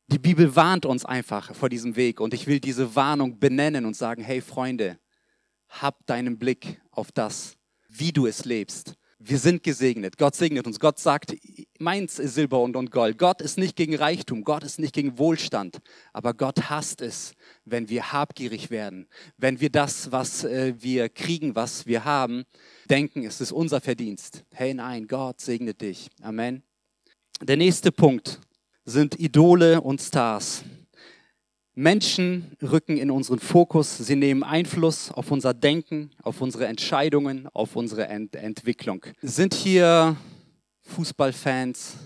Die 0.08 0.18
Bibel 0.20 0.54
warnt 0.54 0.86
uns 0.86 1.04
einfach 1.04 1.54
vor 1.54 1.68
diesem 1.68 1.96
Weg 1.96 2.20
und 2.20 2.32
ich 2.32 2.46
will 2.46 2.60
diese 2.60 2.94
Warnung 2.94 3.40
benennen 3.40 3.84
und 3.84 3.96
sagen, 3.96 4.22
hey 4.22 4.40
Freunde, 4.40 4.98
hab 5.68 6.06
deinen 6.06 6.38
Blick 6.38 6.80
auf 6.92 7.10
das, 7.10 7.56
wie 7.88 8.12
du 8.12 8.26
es 8.26 8.44
lebst. 8.44 8.94
Wir 9.18 9.38
sind 9.38 9.64
gesegnet. 9.64 10.18
Gott 10.18 10.36
segnet 10.36 10.66
uns. 10.66 10.78
Gott 10.78 11.00
sagt, 11.00 11.34
meins 11.80 12.20
ist 12.20 12.34
Silber 12.34 12.60
und, 12.60 12.76
und 12.76 12.92
Gold. 12.92 13.18
Gott 13.18 13.40
ist 13.40 13.58
nicht 13.58 13.74
gegen 13.74 13.96
Reichtum. 13.96 14.44
Gott 14.44 14.62
ist 14.62 14.78
nicht 14.78 14.94
gegen 14.94 15.18
Wohlstand. 15.18 15.78
Aber 16.12 16.34
Gott 16.34 16.70
hasst 16.70 17.00
es, 17.00 17.34
wenn 17.64 17.88
wir 17.88 18.12
habgierig 18.12 18.70
werden. 18.70 19.08
Wenn 19.38 19.58
wir 19.58 19.70
das, 19.70 20.12
was 20.12 20.44
äh, 20.44 20.74
wir 20.78 21.08
kriegen, 21.08 21.56
was 21.56 21.86
wir 21.86 22.04
haben, 22.04 22.44
denken, 22.90 23.24
es 23.24 23.40
ist 23.40 23.52
unser 23.52 23.80
Verdienst. 23.80 24.44
Hey, 24.52 24.74
nein, 24.74 25.08
Gott 25.08 25.40
segnet 25.40 25.80
dich. 25.80 26.10
Amen. 26.20 26.62
Der 27.40 27.56
nächste 27.56 27.90
Punkt 27.90 28.40
sind 28.86 29.18
Idole 29.18 29.80
und 29.80 30.00
Stars. 30.00 30.64
Menschen 31.74 32.56
rücken 32.62 32.96
in 32.96 33.10
unseren 33.10 33.40
Fokus, 33.40 33.98
sie 33.98 34.16
nehmen 34.16 34.42
Einfluss 34.42 35.10
auf 35.10 35.30
unser 35.30 35.52
Denken, 35.52 36.10
auf 36.22 36.40
unsere 36.40 36.66
Entscheidungen, 36.66 37.48
auf 37.52 37.76
unsere 37.76 38.06
Ent 38.06 38.34
Entwicklung. 38.34 39.04
Sind 39.20 39.52
hier 39.52 40.16
Fußballfans? 40.82 41.96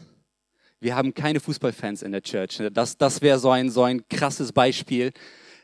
Wir 0.80 0.96
haben 0.96 1.14
keine 1.14 1.38
Fußballfans 1.38 2.02
in 2.02 2.10
der 2.10 2.22
Church. 2.22 2.60
Das, 2.72 2.96
das 2.96 3.20
wäre 3.20 3.38
so 3.38 3.50
ein, 3.50 3.70
so 3.70 3.82
ein 3.82 4.08
krasses 4.08 4.50
Beispiel. 4.50 5.12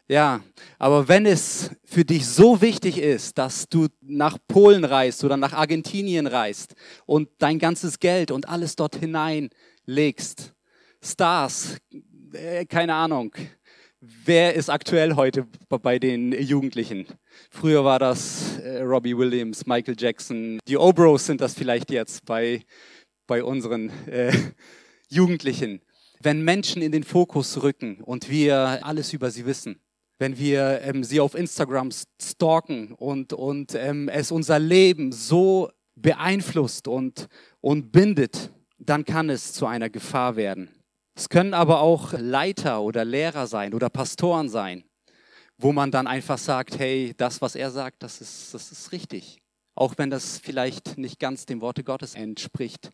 Ja, 0.07 0.41
aber 0.79 1.09
wenn 1.09 1.27
es 1.27 1.71
für 1.85 2.05
dich 2.05 2.27
so 2.27 2.61
wichtig 2.61 2.99
ist, 2.99 3.39
dass 3.39 3.69
du 3.69 3.89
nach 4.03 4.39
Polen 4.47 4.85
reist 4.85 5.25
oder 5.25 5.37
nach 5.37 5.53
Argentinien 5.53 6.29
reist 6.29 6.77
und 7.07 7.29
dein 7.39 7.59
ganzes 7.59 7.99
Geld 7.99 8.31
und 8.31 8.49
alles 8.49 8.77
dort 8.77 8.95
hineinlegst, 8.95 10.53
Stars, 11.07 11.79
äh, 12.33 12.67
keine 12.67 12.95
Ahnung, 12.95 13.33
Wer 14.25 14.55
ist 14.55 14.69
aktuell 14.69 15.17
heute 15.17 15.47
bei 15.69 15.99
den 15.99 16.31
Jugendlichen? 16.33 17.07
Früher 17.51 17.85
war 17.85 17.99
das 17.99 18.59
äh, 18.59 18.83
Robbie 18.83 19.17
Williams, 19.17 19.67
Michael 19.67 19.97
Jackson. 19.99 20.59
Die 20.69 20.77
Obros 20.77 21.27
sind 21.27 21.41
das 21.41 21.55
vielleicht 21.55 21.91
jetzt 21.91 22.25
bei, 22.27 22.63
bei 23.27 23.43
unseren 23.43 23.91
äh, 24.07 24.33
Jugendlichen. 25.09 25.81
Wenn 26.21 26.45
Menschen 26.45 26.83
in 26.83 26.93
den 26.93 27.05
Fokus 27.05 27.63
rücken 27.63 28.03
und 28.03 28.31
wir 28.31 28.81
alles 28.83 29.13
über 29.13 29.31
sie 29.31 29.47
wissen, 29.47 29.81
wenn 30.19 30.39
wir 30.39 30.83
ähm, 30.83 31.03
sie 31.03 31.19
auf 31.19 31.35
Instagram 31.35 31.91
stalken 32.21 32.93
und, 32.93 33.33
und 33.33 33.75
ähm, 33.75 34.09
es 34.09 34.31
unser 34.31 34.59
Leben 34.59 35.11
so 35.11 35.71
beeinflusst 35.95 36.87
und, 36.87 37.29
und 37.61 37.93
bindet, 37.93 38.53
dann 38.79 39.05
kann 39.05 39.31
es 39.31 39.55
zu 39.55 39.67
einer 39.67 39.89
Gefahr 39.89 40.37
werden. 40.37 40.69
Es 41.19 41.31
können 41.31 41.55
aber 41.55 41.81
auch 41.81 42.13
Leiter 42.13 42.83
oder 42.83 43.03
Lehrer 43.07 43.47
sein 43.47 43.73
oder 43.73 43.89
Pastoren 43.89 44.51
sein, 44.51 44.85
wo 45.57 45.73
man 45.73 45.91
dann 45.91 46.07
einfach 46.07 46.37
sagt, 46.37 46.79
hey, 46.79 47.15
das, 47.17 47.41
was 47.41 47.57
er 47.57 47.71
sagt, 47.71 48.03
das 48.03 48.21
ist, 48.21 48.53
das 48.53 48.71
ist 48.71 48.93
richtig. 48.93 49.41
Auch 49.75 49.95
wenn 49.97 50.11
das 50.11 50.39
vielleicht 50.39 50.99
nicht 50.99 51.19
ganz 51.19 51.47
dem 51.47 51.63
Worte 51.63 51.85
Gottes 51.85 52.15
entspricht. 52.15 52.91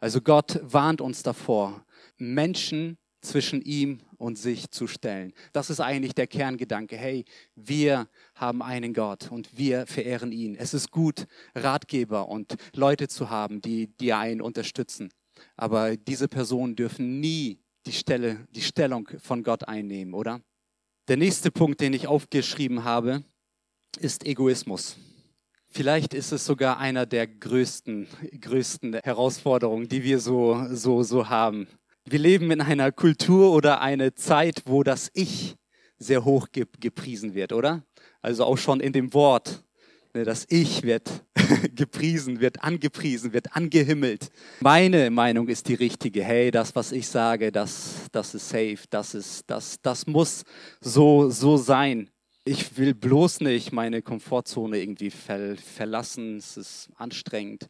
Also 0.00 0.22
Gott 0.22 0.58
warnt 0.62 1.02
uns 1.02 1.22
davor, 1.22 1.84
Menschen 2.16 2.96
zwischen 3.20 3.60
ihm 3.60 4.00
und 4.16 4.38
sich 4.38 4.70
zu 4.70 4.86
stellen. 4.86 5.34
Das 5.52 5.68
ist 5.68 5.80
eigentlich 5.80 6.14
der 6.14 6.28
Kerngedanke. 6.28 6.96
Hey, 6.96 7.26
wir 7.56 8.08
haben 8.34 8.62
einen 8.62 8.94
Gott 8.94 9.30
und 9.30 9.58
wir 9.58 9.86
verehren 9.86 10.32
ihn. 10.32 10.54
Es 10.54 10.72
ist 10.72 10.90
gut, 10.90 11.26
Ratgeber 11.54 12.28
und 12.28 12.56
Leute 12.74 13.06
zu 13.08 13.28
haben, 13.28 13.60
die, 13.60 13.88
die 13.98 14.14
einen 14.14 14.40
unterstützen. 14.40 15.10
Aber 15.56 15.98
diese 15.98 16.28
Personen 16.28 16.74
dürfen 16.74 17.20
nie 17.20 17.60
die 17.86 17.92
Stelle, 17.92 18.46
die 18.54 18.62
Stellung 18.62 19.08
von 19.18 19.42
Gott 19.42 19.66
einnehmen, 19.68 20.14
oder? 20.14 20.40
Der 21.08 21.16
nächste 21.16 21.50
Punkt, 21.50 21.80
den 21.80 21.92
ich 21.92 22.08
aufgeschrieben 22.08 22.84
habe, 22.84 23.24
ist 24.00 24.26
Egoismus. 24.26 24.96
Vielleicht 25.68 26.14
ist 26.14 26.32
es 26.32 26.44
sogar 26.44 26.78
einer 26.78 27.06
der 27.06 27.26
größten, 27.26 28.08
größten 28.40 28.94
Herausforderungen, 29.04 29.88
die 29.88 30.02
wir 30.02 30.18
so, 30.18 30.66
so, 30.70 31.02
so 31.02 31.28
haben. 31.28 31.68
Wir 32.04 32.18
leben 32.18 32.50
in 32.50 32.60
einer 32.60 32.92
Kultur 32.92 33.52
oder 33.52 33.80
einer 33.80 34.14
Zeit, 34.14 34.62
wo 34.66 34.82
das 34.82 35.10
Ich 35.12 35.56
sehr 35.98 36.24
hoch 36.24 36.48
gepriesen 36.52 37.34
wird, 37.34 37.52
oder? 37.52 37.84
Also 38.20 38.44
auch 38.44 38.58
schon 38.58 38.80
in 38.80 38.92
dem 38.92 39.12
Wort 39.14 39.64
das 40.24 40.46
Ich 40.48 40.82
wird 40.82 41.24
gepriesen, 41.74 42.40
wird 42.40 42.62
angepriesen, 42.62 43.32
wird 43.32 43.54
angehimmelt. 43.54 44.30
Meine 44.60 45.10
Meinung 45.10 45.48
ist 45.48 45.68
die 45.68 45.74
richtige. 45.74 46.22
Hey, 46.24 46.50
das, 46.50 46.74
was 46.74 46.92
ich 46.92 47.06
sage, 47.08 47.52
das, 47.52 48.06
das 48.12 48.34
ist 48.34 48.48
safe, 48.48 48.78
das, 48.90 49.14
ist, 49.14 49.44
das, 49.48 49.80
das 49.82 50.06
muss 50.06 50.44
so, 50.80 51.30
so 51.30 51.56
sein. 51.56 52.10
Ich 52.44 52.78
will 52.78 52.94
bloß 52.94 53.40
nicht 53.40 53.72
meine 53.72 54.02
Komfortzone 54.02 54.78
irgendwie 54.78 55.10
ver 55.10 55.56
verlassen. 55.56 56.36
Es 56.36 56.56
ist 56.56 56.88
anstrengend. 56.94 57.66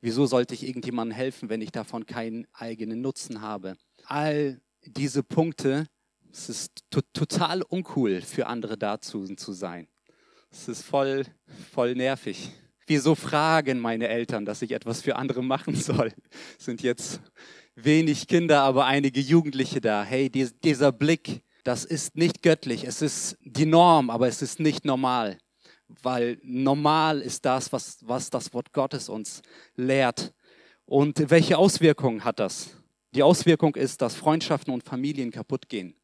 Wieso 0.00 0.26
sollte 0.26 0.54
ich 0.54 0.66
irgendjemandem 0.66 1.16
helfen, 1.16 1.48
wenn 1.48 1.60
ich 1.60 1.72
davon 1.72 2.06
keinen 2.06 2.46
eigenen 2.52 3.00
Nutzen 3.00 3.42
habe? 3.42 3.76
All 4.04 4.60
diese 4.84 5.22
Punkte, 5.22 5.86
es 6.32 6.48
ist 6.48 6.84
total 7.12 7.62
uncool 7.62 8.20
für 8.22 8.46
andere 8.46 8.78
dazu 8.78 9.26
zu 9.34 9.52
sein. 9.52 9.88
Es 10.50 10.68
ist 10.68 10.82
voll, 10.82 11.24
voll 11.72 11.94
nervig. 11.94 12.50
Wieso 12.86 13.14
fragen 13.14 13.78
meine 13.78 14.08
Eltern, 14.08 14.44
dass 14.44 14.62
ich 14.62 14.72
etwas 14.72 15.00
für 15.00 15.14
andere 15.14 15.44
machen 15.44 15.76
soll? 15.76 16.12
Es 16.58 16.64
sind 16.64 16.82
jetzt 16.82 17.20
wenig 17.76 18.26
Kinder, 18.26 18.62
aber 18.62 18.86
einige 18.86 19.20
Jugendliche 19.20 19.80
da. 19.80 20.02
Hey, 20.02 20.28
dieser 20.28 20.90
Blick, 20.90 21.42
das 21.62 21.84
ist 21.84 22.16
nicht 22.16 22.42
göttlich. 22.42 22.84
Es 22.84 23.00
ist 23.00 23.38
die 23.42 23.66
Norm, 23.66 24.10
aber 24.10 24.26
es 24.26 24.42
ist 24.42 24.58
nicht 24.58 24.84
normal. 24.84 25.38
Weil 26.02 26.38
normal 26.42 27.20
ist 27.20 27.44
das, 27.44 27.72
was, 27.72 27.98
was 28.06 28.30
das 28.30 28.52
Wort 28.52 28.72
Gottes 28.72 29.08
uns 29.08 29.42
lehrt. 29.76 30.34
Und 30.84 31.30
welche 31.30 31.58
Auswirkungen 31.58 32.24
hat 32.24 32.40
das? 32.40 32.70
Die 33.14 33.22
Auswirkung 33.22 33.76
ist, 33.76 34.02
dass 34.02 34.16
Freundschaften 34.16 34.74
und 34.74 34.82
Familien 34.82 35.30
kaputt 35.30 35.68
gehen, 35.68 35.94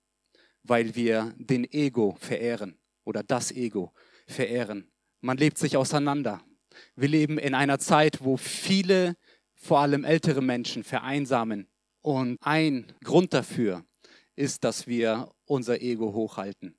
weil 0.62 0.94
wir 0.94 1.34
den 1.36 1.64
Ego 1.72 2.16
verehren 2.20 2.78
oder 3.04 3.22
das 3.22 3.50
Ego 3.50 3.92
verehren. 4.26 4.90
Man 5.20 5.36
lebt 5.36 5.58
sich 5.58 5.76
auseinander. 5.76 6.42
Wir 6.94 7.08
leben 7.08 7.38
in 7.38 7.54
einer 7.54 7.78
Zeit, 7.78 8.22
wo 8.22 8.36
viele, 8.36 9.16
vor 9.54 9.80
allem 9.80 10.04
ältere 10.04 10.42
Menschen, 10.42 10.84
vereinsamen. 10.84 11.68
Und 12.02 12.38
ein 12.40 12.92
Grund 13.02 13.32
dafür 13.34 13.84
ist, 14.36 14.64
dass 14.64 14.86
wir 14.86 15.30
unser 15.46 15.80
Ego 15.80 16.12
hochhalten, 16.12 16.76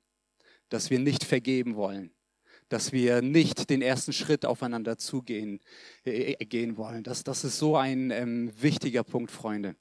dass 0.68 0.90
wir 0.90 0.98
nicht 0.98 1.24
vergeben 1.24 1.74
wollen, 1.74 2.14
dass 2.68 2.92
wir 2.92 3.22
nicht 3.22 3.70
den 3.70 3.82
ersten 3.82 4.12
Schritt 4.12 4.46
aufeinander 4.46 4.96
zugehen 4.98 5.60
äh, 6.04 6.34
gehen 6.44 6.76
wollen. 6.76 7.02
Das, 7.02 7.24
das 7.24 7.44
ist 7.44 7.58
so 7.58 7.76
ein 7.76 8.10
ähm, 8.10 8.52
wichtiger 8.60 9.04
Punkt, 9.04 9.30
Freunde. 9.30 9.74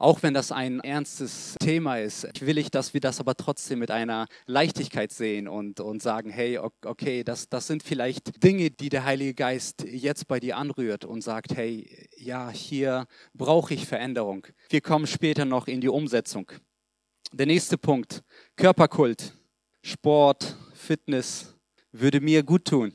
Auch 0.00 0.22
wenn 0.22 0.32
das 0.32 0.52
ein 0.52 0.78
ernstes 0.78 1.56
Thema 1.58 1.98
ist, 1.98 2.28
will 2.40 2.56
ich, 2.56 2.70
dass 2.70 2.94
wir 2.94 3.00
das 3.00 3.18
aber 3.18 3.34
trotzdem 3.34 3.80
mit 3.80 3.90
einer 3.90 4.28
Leichtigkeit 4.46 5.10
sehen 5.10 5.48
und, 5.48 5.80
und 5.80 6.00
sagen, 6.00 6.30
hey, 6.30 6.58
okay, 6.58 7.24
das, 7.24 7.48
das 7.48 7.66
sind 7.66 7.82
vielleicht 7.82 8.44
Dinge, 8.44 8.70
die 8.70 8.90
der 8.90 9.04
Heilige 9.04 9.34
Geist 9.34 9.82
jetzt 9.82 10.28
bei 10.28 10.38
dir 10.38 10.56
anrührt 10.56 11.04
und 11.04 11.22
sagt, 11.22 11.56
hey, 11.56 12.08
ja, 12.16 12.48
hier 12.48 13.06
brauche 13.34 13.74
ich 13.74 13.86
Veränderung. 13.86 14.46
Wir 14.70 14.80
kommen 14.80 15.08
später 15.08 15.44
noch 15.44 15.66
in 15.66 15.80
die 15.80 15.88
Umsetzung. 15.88 16.52
Der 17.32 17.46
nächste 17.46 17.76
Punkt, 17.76 18.22
Körperkult, 18.54 19.34
Sport, 19.82 20.56
Fitness 20.74 21.54
würde 21.90 22.20
mir 22.20 22.44
gut 22.44 22.66
tun. 22.66 22.92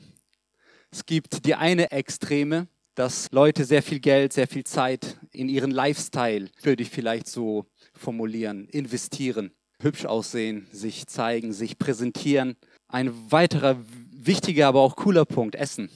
Es 0.90 1.04
gibt 1.04 1.44
die 1.44 1.54
eine 1.54 1.90
Extreme, 1.90 2.66
dass 2.94 3.28
Leute 3.32 3.64
sehr 3.64 3.82
viel 3.82 4.00
Geld, 4.00 4.32
sehr 4.32 4.46
viel 4.46 4.64
Zeit 4.64 5.18
in 5.32 5.48
ihren 5.48 5.70
Lifestyle, 5.70 6.48
würde 6.62 6.82
ich 6.82 6.90
vielleicht 6.90 7.28
so 7.28 7.66
formulieren, 7.92 8.68
investieren. 8.68 9.52
Hübsch 9.80 10.06
aussehen, 10.06 10.66
sich 10.72 11.06
zeigen, 11.06 11.52
sich 11.52 11.78
präsentieren. 11.78 12.56
Ein 12.88 13.12
weiterer 13.30 13.76
wichtiger, 14.12 14.68
aber 14.68 14.80
auch 14.80 14.96
cooler 14.96 15.24
Punkt, 15.24 15.56
Essen. 15.56 15.90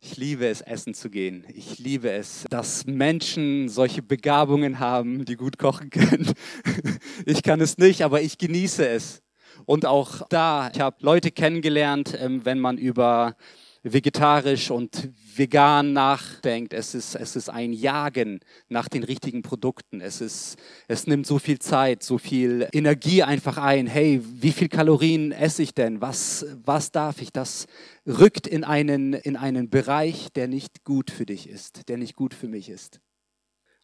Ich 0.00 0.18
liebe 0.18 0.46
es, 0.46 0.60
essen 0.60 0.92
zu 0.92 1.08
gehen. 1.08 1.46
Ich 1.54 1.78
liebe 1.78 2.10
es, 2.10 2.44
dass 2.50 2.84
Menschen 2.84 3.70
solche 3.70 4.02
Begabungen 4.02 4.78
haben, 4.78 5.24
die 5.24 5.36
gut 5.36 5.58
kochen 5.58 5.88
können. 5.90 6.30
Ich 7.26 7.42
kann 7.42 7.60
es 7.60 7.78
nicht, 7.78 8.02
aber 8.02 8.20
ich 8.20 8.36
genieße 8.36 8.86
es. 8.86 9.22
Und 9.64 9.86
auch 9.86 10.26
da, 10.28 10.70
ich 10.74 10.80
habe 10.80 10.96
Leute 11.00 11.30
kennengelernt, 11.30 12.14
ähm, 12.20 12.44
wenn 12.44 12.58
man 12.58 12.76
über 12.76 13.36
vegetarisch 13.84 14.70
und 14.70 15.10
vegan 15.36 15.92
nachdenkt. 15.92 16.72
Es 16.72 16.94
ist, 16.94 17.14
es 17.14 17.36
ist 17.36 17.50
ein 17.50 17.72
Jagen 17.72 18.40
nach 18.68 18.88
den 18.88 19.04
richtigen 19.04 19.42
Produkten. 19.42 20.00
Es, 20.00 20.20
ist, 20.20 20.56
es 20.88 21.06
nimmt 21.06 21.26
so 21.26 21.38
viel 21.38 21.58
Zeit, 21.58 22.02
so 22.02 22.16
viel 22.16 22.66
Energie 22.72 23.22
einfach 23.22 23.58
ein. 23.58 23.86
Hey, 23.86 24.22
wie 24.24 24.52
viel 24.52 24.68
Kalorien 24.68 25.32
esse 25.32 25.62
ich 25.62 25.74
denn? 25.74 26.00
Was, 26.00 26.46
was 26.64 26.90
darf 26.90 27.20
ich? 27.20 27.30
Das 27.30 27.66
rückt 28.06 28.46
in 28.46 28.64
einen, 28.64 29.12
in 29.12 29.36
einen 29.36 29.68
Bereich, 29.68 30.28
der 30.32 30.48
nicht 30.48 30.84
gut 30.84 31.10
für 31.10 31.26
dich 31.26 31.48
ist, 31.48 31.88
der 31.88 31.98
nicht 31.98 32.16
gut 32.16 32.32
für 32.32 32.48
mich 32.48 32.70
ist. 32.70 33.00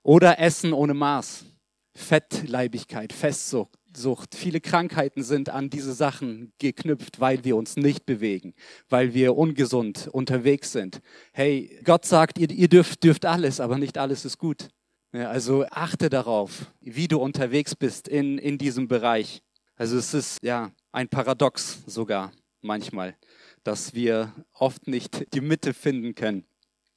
Oder 0.03 0.39
Essen 0.39 0.73
ohne 0.73 0.95
Maß. 0.95 1.45
Fettleibigkeit, 1.95 3.13
Festsucht. 3.13 3.80
Sucht. 3.97 4.35
Viele 4.35 4.61
Krankheiten 4.61 5.23
sind 5.23 5.49
an 5.49 5.71
diese 5.71 5.93
Sachen 5.93 6.53
geknüpft, 6.59 7.21
weil 7.21 7.45
wir 7.45 7.57
uns 7.57 7.77
nicht 7.77 8.07
bewegen, 8.07 8.55
weil 8.89 9.15
wir 9.15 9.37
ungesund 9.37 10.09
unterwegs 10.13 10.73
sind. 10.73 11.01
Hey, 11.33 11.81
Gott 11.85 12.05
sagt, 12.05 12.39
ihr, 12.39 12.51
ihr 12.51 12.69
dürft, 12.69 13.05
dürft 13.05 13.27
alles, 13.27 13.61
aber 13.61 13.79
nicht 13.79 13.99
alles 13.99 14.25
ist 14.25 14.39
gut. 14.39 14.69
Also 15.13 15.67
achte 15.71 16.09
darauf, 16.09 16.73
wie 16.81 17.09
du 17.09 17.19
unterwegs 17.19 17.75
bist 17.75 18.07
in, 18.07 18.39
in 18.39 18.59
diesem 18.59 18.87
Bereich. 18.87 19.43
Also 19.77 19.97
es 19.97 20.15
ist 20.15 20.43
ja 20.43 20.71
ein 20.93 21.09
Paradox 21.09 21.83
sogar 21.87 22.33
manchmal, 22.61 23.17
dass 23.65 23.95
wir 23.95 24.33
oft 24.53 24.87
nicht 24.87 25.33
die 25.35 25.41
Mitte 25.41 25.75
finden 25.75 26.15
können. 26.15 26.45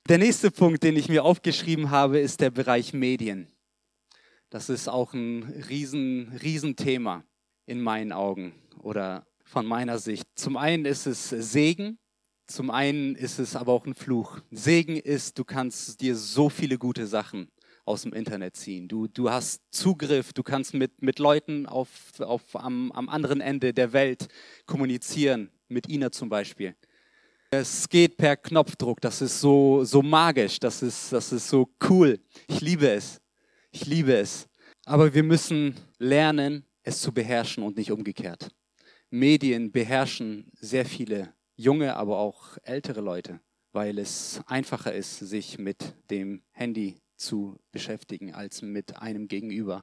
Der 0.09 0.17
nächste 0.17 0.51
Punkt, 0.51 0.83
den 0.83 0.97
ich 0.97 1.07
mir 1.07 1.23
aufgeschrieben 1.23 1.89
habe, 1.89 2.19
ist 2.19 2.41
der 2.41 2.51
Bereich 2.51 2.93
Medien. 2.93 3.47
Das 4.53 4.69
ist 4.69 4.88
auch 4.88 5.13
ein 5.13 5.41
riesen, 5.67 6.31
riesen 6.43 6.75
in 7.65 7.81
meinen 7.81 8.12
Augen 8.12 8.53
oder 8.83 9.25
von 9.43 9.65
meiner 9.65 9.98
Sicht. 9.98 10.27
Zum 10.36 10.57
einen 10.57 10.86
ist 10.86 11.07
es 11.07 11.29
Segen, 11.29 11.98
zum 12.45 12.69
einen 12.69 13.15
ist 13.15 13.39
es 13.39 13.55
aber 13.55 13.74
auch 13.74 13.88
ein 13.88 13.95
Fluch. 13.95 14.41
Segen 14.51 14.95
ist, 14.95 15.39
du 15.39 15.43
kannst 15.43 16.01
dir 16.01 16.15
so 16.15 16.50
viele 16.50 16.77
gute 16.77 17.07
Sachen 17.07 17.48
aus 17.83 18.03
dem 18.03 18.13
Internet 18.13 18.55
ziehen. 18.55 18.88
Du, 18.88 19.07
du 19.07 19.31
hast 19.31 19.60
Zugriff, 19.72 20.33
du 20.33 20.43
kannst 20.43 20.75
mit, 20.75 21.01
mit 21.01 21.17
Leuten 21.17 21.65
auf, 21.65 21.89
auf, 22.19 22.55
am, 22.55 22.91
am 22.91 23.10
anderen 23.10 23.41
Ende 23.41 23.74
der 23.74 23.91
Welt 23.91 24.27
kommunizieren, 24.67 25.50
mit 25.67 25.89
Ina 25.89 26.12
zum 26.12 26.29
Beispiel. 26.29 26.75
Es 27.50 27.89
geht 27.89 28.17
per 28.17 28.38
Knopfdruck, 28.38 29.01
das 29.01 29.19
ist 29.19 29.41
so, 29.41 29.83
so 29.83 30.03
magisch, 30.03 30.60
das 30.60 30.83
ist, 30.83 31.12
das 31.12 31.31
ist 31.31 31.48
so 31.50 31.74
cool. 31.89 32.19
Ich 32.48 32.62
liebe 32.62 32.88
es. 32.88 33.19
Ich 33.75 33.88
liebe 33.88 34.13
es. 34.13 34.48
Aber 34.86 35.15
wir 35.15 35.24
müssen 35.24 35.74
lernen, 35.98 36.63
es 36.84 37.01
zu 37.01 37.12
beherrschen 37.12 37.63
und 37.63 37.75
nicht 37.75 37.92
umgekehrt. 37.92 38.51
Medien 39.10 39.72
beherrschen 39.72 40.51
sehr 40.60 40.86
viele 40.86 41.34
junge, 41.56 41.96
aber 41.96 42.20
auch 42.20 42.60
ältere 42.62 43.01
Leute, 43.01 43.39
weil 43.72 43.98
es 43.98 44.42
einfacher 44.46 44.94
ist, 44.94 45.18
sich 45.18 45.58
mit 45.58 45.96
dem 46.12 46.44
Handy 46.51 47.01
zu 47.15 47.58
beschäftigen 47.72 48.36
als 48.36 48.62
mit 48.62 48.98
einem 48.98 49.27
Gegenüber, 49.27 49.82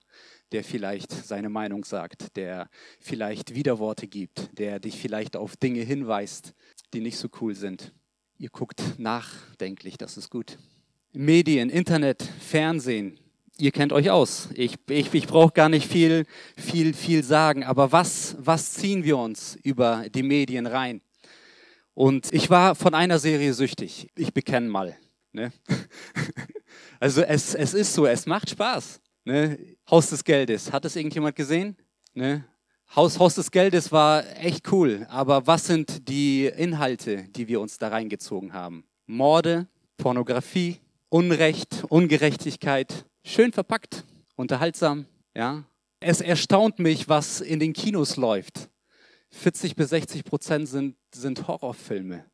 der 0.53 0.63
vielleicht 0.63 1.11
seine 1.11 1.49
Meinung 1.49 1.85
sagt, 1.85 2.37
der 2.37 2.71
vielleicht 3.01 3.57
Widerworte 3.57 4.07
gibt, 4.07 4.57
der 4.57 4.79
dich 4.79 5.01
vielleicht 5.01 5.35
auf 5.35 5.57
Dinge 5.57 5.83
hinweist, 5.83 6.55
die 6.95 7.01
nicht 7.01 7.19
so 7.19 7.29
cool 7.41 7.57
sind. 7.57 7.93
Ihr 8.39 8.51
guckt 8.51 8.81
nachdenklich, 8.99 9.99
das 9.99 10.17
ist 10.17 10.31
gut. 10.31 10.59
Medien, 11.13 11.71
Internet, 11.71 12.23
Fernsehen, 12.23 13.19
ihr 13.61 13.71
kennt 13.71 13.93
euch 13.93 14.11
aus. 14.11 14.49
Ich, 14.55 14.77
ich, 14.89 15.13
ich 15.13 15.27
brauche 15.27 15.53
gar 15.53 15.69
nicht 15.69 15.87
viel, 15.87 16.25
viel, 16.57 16.95
viel 16.95 17.23
sagen, 17.23 17.65
aber 17.65 17.93
was, 17.93 18.37
was 18.39 18.73
ziehen 18.73 19.05
wir 19.05 19.19
uns 19.19 19.59
über 19.63 20.07
die 20.09 20.23
Medien 20.23 20.67
rein? 20.67 21.03
Und 21.95 22.33
ich 22.33 22.51
war 22.51 22.75
von 22.75 22.95
einer 22.95 23.19
Serie 23.19 23.53
süchtig. 23.53 24.09
Ich 24.17 24.33
bekenne 24.33 24.69
mal. 24.69 24.97
Ne? 25.33 25.53
Also 27.03 27.23
es, 27.23 27.55
es 27.55 27.73
ist 27.73 27.95
so, 27.95 28.05
es 28.05 28.27
macht 28.27 28.51
Spaß. 28.51 29.01
Ne? 29.25 29.59
Haus 29.91 30.11
des 30.11 30.23
Geldes, 30.23 30.71
hat 30.71 30.85
es 30.85 30.97
irgendjemand 30.97 31.35
gesehen? 31.35 31.75
Ne? 32.13 32.45
Haus, 32.95 33.19
Haus 33.19 33.37
des 33.37 33.51
Geldes 33.51 33.91
war 33.91 34.23
echt 34.37 34.71
cool, 34.71 35.07
aber 35.09 35.47
was 35.47 35.67
sind 35.67 36.09
die 36.09 36.45
Inhalte, 36.45 37.25
die 37.31 37.49
wir 37.49 37.61
uns 37.61 37.79
da 37.79 37.89
reingezogen 37.89 38.53
haben? 38.53 38.85
Morde, 39.07 39.67
Pornografie, 39.97 40.79
Unrecht, 41.09 41.85
Ungerechtigkeit, 41.89 43.07
schön 43.31 43.53
verpackt, 43.53 44.05
unterhaltsam, 44.35 45.07
ja. 45.35 45.65
Es 46.01 46.21
erstaunt 46.21 46.79
mich, 46.79 47.09
was 47.09 47.41
in 47.41 47.61
den 47.61 47.73
Kinos 47.73 48.17
läuft. 48.17 48.71
40 49.31 49.77
bis 49.77 49.91
60 49.91 50.25
Prozent 50.25 50.69
sind, 50.69 50.97
sind 51.15 51.47
Horrorfilme. 51.47 52.25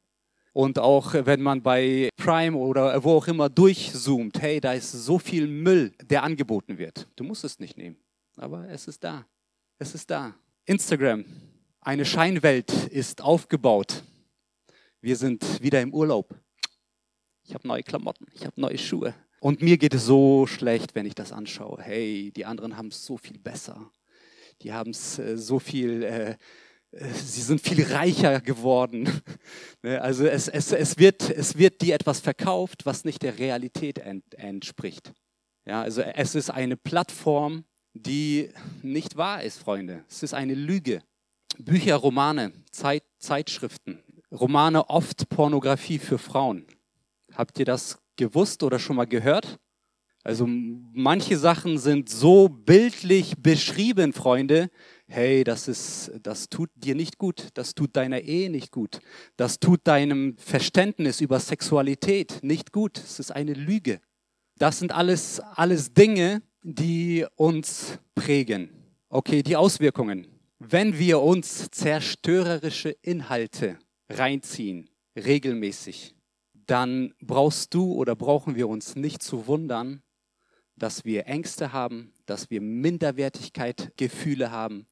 Und 0.52 0.78
auch 0.78 1.12
wenn 1.12 1.42
man 1.42 1.62
bei 1.62 2.08
Prime 2.16 2.56
oder 2.56 3.04
wo 3.04 3.16
auch 3.16 3.28
immer 3.28 3.50
durchzoomt, 3.50 4.40
hey, 4.40 4.60
da 4.60 4.72
ist 4.72 4.92
so 4.92 5.18
viel 5.18 5.46
Müll, 5.46 5.92
der 6.02 6.22
angeboten 6.22 6.78
wird. 6.78 7.06
Du 7.16 7.24
musst 7.24 7.44
es 7.44 7.58
nicht 7.58 7.76
nehmen, 7.76 7.98
aber 8.36 8.66
es 8.70 8.88
ist 8.88 9.04
da. 9.04 9.26
Es 9.78 9.94
ist 9.94 10.08
da. 10.08 10.34
Instagram, 10.64 11.26
eine 11.80 12.06
Scheinwelt 12.06 12.72
ist 12.86 13.20
aufgebaut. 13.20 14.02
Wir 15.02 15.16
sind 15.16 15.62
wieder 15.62 15.82
im 15.82 15.92
Urlaub. 15.92 16.34
Ich 17.42 17.52
habe 17.52 17.68
neue 17.68 17.82
Klamotten, 17.82 18.26
ich 18.32 18.46
habe 18.46 18.58
neue 18.58 18.78
Schuhe. 18.78 19.14
Und 19.40 19.62
mir 19.62 19.78
geht 19.78 19.94
es 19.94 20.06
so 20.06 20.46
schlecht, 20.46 20.94
wenn 20.94 21.06
ich 21.06 21.14
das 21.14 21.32
anschaue. 21.32 21.80
Hey, 21.82 22.32
die 22.34 22.46
anderen 22.46 22.76
haben 22.76 22.88
es 22.88 23.04
so 23.04 23.16
viel 23.16 23.38
besser. 23.38 23.90
Die 24.62 24.72
haben 24.72 24.90
es 24.90 25.18
äh, 25.18 25.36
so 25.36 25.58
viel 25.58 26.02
äh, 26.02 26.36
sie 26.92 27.42
sind 27.42 27.60
viel 27.60 27.84
reicher 27.84 28.40
geworden. 28.40 29.08
Ne, 29.82 30.00
also 30.00 30.26
es, 30.26 30.48
es, 30.48 30.72
es, 30.72 30.98
wird, 30.98 31.30
es 31.30 31.58
wird 31.58 31.82
dir 31.82 31.94
etwas 31.94 32.20
verkauft, 32.20 32.86
was 32.86 33.04
nicht 33.04 33.22
der 33.22 33.38
Realität 33.38 33.98
entspricht. 33.98 35.12
Ja, 35.66 35.82
also 35.82 36.00
es 36.00 36.34
ist 36.34 36.50
eine 36.50 36.76
Plattform, 36.76 37.64
die 37.92 38.50
nicht 38.82 39.16
wahr 39.16 39.42
ist, 39.42 39.58
Freunde. 39.58 40.04
Es 40.08 40.22
ist 40.22 40.34
eine 40.34 40.54
Lüge. 40.54 41.02
Bücher, 41.58 41.96
Romane, 41.96 42.52
Zeit, 42.70 43.04
Zeitschriften, 43.18 44.02
Romane, 44.32 44.88
oft 44.90 45.28
Pornografie 45.28 45.98
für 45.98 46.18
Frauen. 46.18 46.66
Habt 47.34 47.58
ihr 47.58 47.64
das 47.64 47.98
gewusst 48.16 48.62
oder 48.62 48.78
schon 48.78 48.96
mal 48.96 49.06
gehört? 49.06 49.58
Also 50.26 50.44
manche 50.48 51.38
Sachen 51.38 51.78
sind 51.78 52.08
so 52.08 52.48
bildlich 52.48 53.34
beschrieben, 53.38 54.12
Freunde, 54.12 54.70
hey, 55.06 55.44
das, 55.44 55.68
ist, 55.68 56.10
das 56.20 56.48
tut 56.48 56.68
dir 56.74 56.96
nicht 56.96 57.16
gut, 57.18 57.50
das 57.54 57.76
tut 57.76 57.94
deiner 57.94 58.22
Ehe 58.22 58.50
nicht 58.50 58.72
gut, 58.72 58.98
das 59.36 59.60
tut 59.60 59.82
deinem 59.84 60.36
Verständnis 60.36 61.20
über 61.20 61.38
Sexualität 61.38 62.40
nicht 62.42 62.72
gut, 62.72 62.98
es 62.98 63.20
ist 63.20 63.30
eine 63.30 63.52
Lüge. 63.52 64.00
Das 64.58 64.80
sind 64.80 64.90
alles, 64.90 65.38
alles 65.38 65.94
Dinge, 65.94 66.42
die 66.64 67.24
uns 67.36 68.00
prägen. 68.16 68.70
Okay, 69.08 69.44
die 69.44 69.54
Auswirkungen. 69.54 70.26
Wenn 70.58 70.98
wir 70.98 71.20
uns 71.20 71.70
zerstörerische 71.70 72.96
Inhalte 73.00 73.78
reinziehen, 74.08 74.90
regelmäßig, 75.14 76.15
dann 76.66 77.14
brauchst 77.20 77.74
du 77.74 77.92
oder 77.92 78.14
brauchen 78.14 78.56
wir 78.56 78.68
uns 78.68 78.96
nicht 78.96 79.22
zu 79.22 79.46
wundern, 79.46 80.02
dass 80.76 81.04
wir 81.04 81.26
Ängste 81.26 81.72
haben, 81.72 82.12
dass 82.26 82.50
wir 82.50 82.60
Minderwertigkeit, 82.60 83.92
Gefühle 83.96 84.50
haben, 84.50 84.86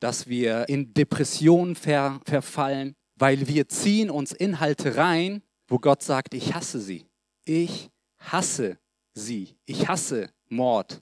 dass 0.00 0.26
wir 0.26 0.68
in 0.68 0.92
Depressionen 0.94 1.76
ver 1.76 2.20
verfallen, 2.24 2.96
weil 3.14 3.46
wir 3.46 3.68
ziehen 3.68 4.10
uns 4.10 4.32
Inhalte 4.32 4.96
rein, 4.96 5.42
wo 5.68 5.78
Gott 5.78 6.02
sagt, 6.02 6.34
ich 6.34 6.54
hasse 6.54 6.80
sie. 6.80 7.06
Ich 7.44 7.90
hasse 8.18 8.78
sie. 9.14 9.56
Ich 9.66 9.88
hasse 9.88 10.30
Mord. 10.48 11.00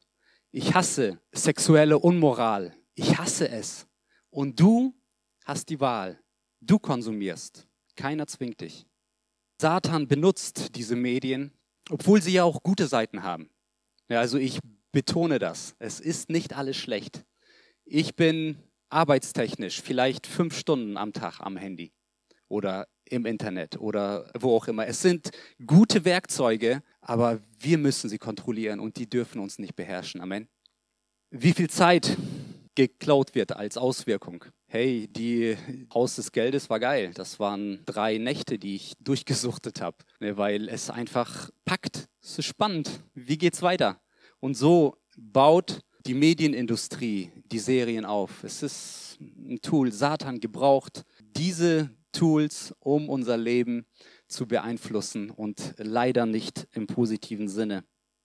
Ich 0.50 0.74
hasse 0.74 1.20
sexuelle 1.32 1.98
Unmoral. 1.98 2.74
Ich 2.94 3.18
hasse 3.18 3.48
es. 3.48 3.86
Und 4.30 4.58
du 4.58 4.94
hast 5.44 5.68
die 5.68 5.80
Wahl. 5.80 6.20
Du 6.60 6.78
konsumierst. 6.78 7.66
Keiner 7.94 8.26
zwingt 8.26 8.60
dich. 8.60 8.87
Satan 9.60 10.06
benutzt 10.06 10.76
diese 10.76 10.94
Medien, 10.94 11.52
obwohl 11.90 12.22
sie 12.22 12.32
ja 12.32 12.44
auch 12.44 12.62
gute 12.62 12.86
Seiten 12.86 13.22
haben. 13.22 13.50
Ja, 14.08 14.20
also 14.20 14.38
ich 14.38 14.60
betone 14.92 15.38
das. 15.38 15.74
Es 15.78 16.00
ist 16.00 16.30
nicht 16.30 16.56
alles 16.56 16.76
schlecht. 16.76 17.24
Ich 17.84 18.14
bin 18.14 18.56
arbeitstechnisch 18.88 19.82
vielleicht 19.82 20.26
fünf 20.26 20.56
Stunden 20.56 20.96
am 20.96 21.12
Tag 21.12 21.40
am 21.40 21.56
Handy 21.56 21.92
oder 22.48 22.88
im 23.04 23.26
Internet 23.26 23.78
oder 23.78 24.30
wo 24.38 24.54
auch 24.54 24.68
immer. 24.68 24.86
Es 24.86 25.02
sind 25.02 25.30
gute 25.66 26.04
Werkzeuge, 26.04 26.82
aber 27.00 27.40
wir 27.58 27.78
müssen 27.78 28.08
sie 28.08 28.18
kontrollieren 28.18 28.80
und 28.80 28.96
die 28.96 29.08
dürfen 29.08 29.40
uns 29.40 29.58
nicht 29.58 29.76
beherrschen. 29.76 30.20
Amen. 30.20 30.48
Wie 31.30 31.52
viel 31.52 31.68
Zeit 31.68 32.16
geklaut 32.74 33.34
wird 33.34 33.52
als 33.56 33.76
Auswirkung. 33.76 34.44
Hey, 34.70 35.08
die 35.08 35.56
Haus 35.94 36.16
des 36.16 36.30
Geldes 36.30 36.68
war 36.68 36.78
geil. 36.78 37.12
Das 37.14 37.40
waren 37.40 37.82
drei 37.86 38.18
Nächte, 38.18 38.58
die 38.58 38.74
ich 38.74 38.92
durchgesuchtet 39.00 39.80
habe, 39.80 39.96
ne, 40.20 40.36
weil 40.36 40.68
es 40.68 40.90
einfach 40.90 41.48
packt. 41.64 42.06
Es 42.22 42.38
ist 42.38 42.44
spannend. 42.44 42.90
Wie 43.14 43.38
geht's 43.38 43.62
weiter? 43.62 43.98
Und 44.40 44.58
so 44.58 44.98
baut 45.16 45.80
die 46.04 46.12
Medienindustrie 46.12 47.32
die 47.50 47.58
Serien 47.58 48.04
auf. 48.04 48.44
Es 48.44 48.62
ist 48.62 49.18
ein 49.20 49.58
Tool. 49.62 49.90
Satan 49.90 50.38
gebraucht 50.38 51.06
diese 51.18 51.88
Tools, 52.12 52.74
um 52.78 53.08
unser 53.08 53.38
Leben 53.38 53.86
zu 54.26 54.46
beeinflussen 54.46 55.30
und 55.30 55.76
leider 55.78 56.26
nicht 56.26 56.68
im 56.72 56.86
positiven 56.86 57.48
Sinne. 57.48 57.84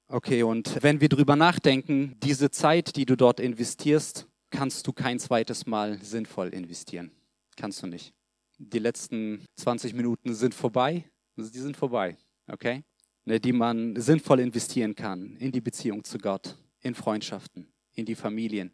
Okay, 0.09 0.43
und 0.43 0.83
wenn 0.83 0.99
wir 0.99 1.07
drüber 1.07 1.37
nachdenken, 1.37 2.17
diese 2.21 2.51
Zeit, 2.51 2.97
die 2.97 3.05
du 3.05 3.15
dort 3.15 3.39
investierst, 3.39 4.27
kannst 4.53 4.87
du 4.87 4.93
kein 4.93 5.19
zweites 5.19 5.65
Mal 5.65 6.01
sinnvoll 6.01 6.49
investieren. 6.49 7.11
Kannst 7.57 7.83
du 7.83 7.87
nicht. 7.87 8.13
Die 8.57 8.79
letzten 8.79 9.45
20 9.57 9.93
Minuten 9.93 10.33
sind 10.33 10.53
vorbei. 10.53 11.03
Die 11.35 11.59
sind 11.59 11.75
vorbei. 11.75 12.17
Okay? 12.47 12.83
ne, 13.25 13.39
die 13.39 13.53
man 13.53 13.95
sinnvoll 13.99 14.39
investieren 14.39 14.95
kann 14.95 15.35
in 15.37 15.51
die 15.51 15.61
Beziehung 15.61 16.03
zu 16.03 16.17
Gott, 16.17 16.55
in 16.81 16.95
Freundschaften, 16.95 17.67
in 17.93 18.05
die 18.05 18.15
Familien, 18.15 18.71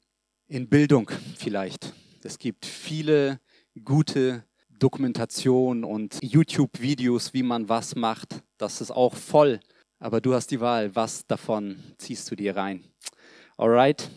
in 0.48 0.68
Bildung 0.68 1.10
vielleicht. 1.38 1.94
Es 2.24 2.38
gibt 2.38 2.66
viele 2.66 3.40
gute 3.84 4.44
Dokumentationen 4.70 5.84
und 5.84 6.20
YouTube-Videos, 6.22 7.34
wie 7.34 7.44
man 7.44 7.70
was 7.70 7.96
macht. 7.96 8.44
Das 8.58 8.82
ist 8.82 8.92
auch 8.92 9.16
voll. 9.16 9.60
Aber 10.00 10.22
du 10.22 10.34
hast 10.34 10.48
die 10.52 10.62
Wahl, 10.62 10.96
was 10.96 11.26
davon 11.28 11.78
ziehst 11.98 12.32
du 12.32 12.36
dir 12.36 12.56
rein. 12.56 12.86
Alright? 13.58 14.10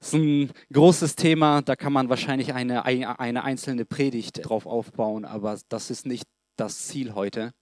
Das 0.00 0.08
ist 0.08 0.14
ein 0.14 0.52
großes 0.72 1.16
Thema, 1.16 1.60
da 1.62 1.74
kann 1.74 1.92
man 1.92 2.08
wahrscheinlich 2.08 2.54
eine, 2.54 2.84
eine 2.84 3.44
einzelne 3.44 3.84
Predigt 3.84 4.48
drauf 4.48 4.66
aufbauen, 4.66 5.24
aber 5.24 5.58
das 5.68 5.90
ist 5.90 6.06
nicht 6.06 6.24
das 6.56 6.86
Ziel 6.86 7.14
heute. 7.14 7.52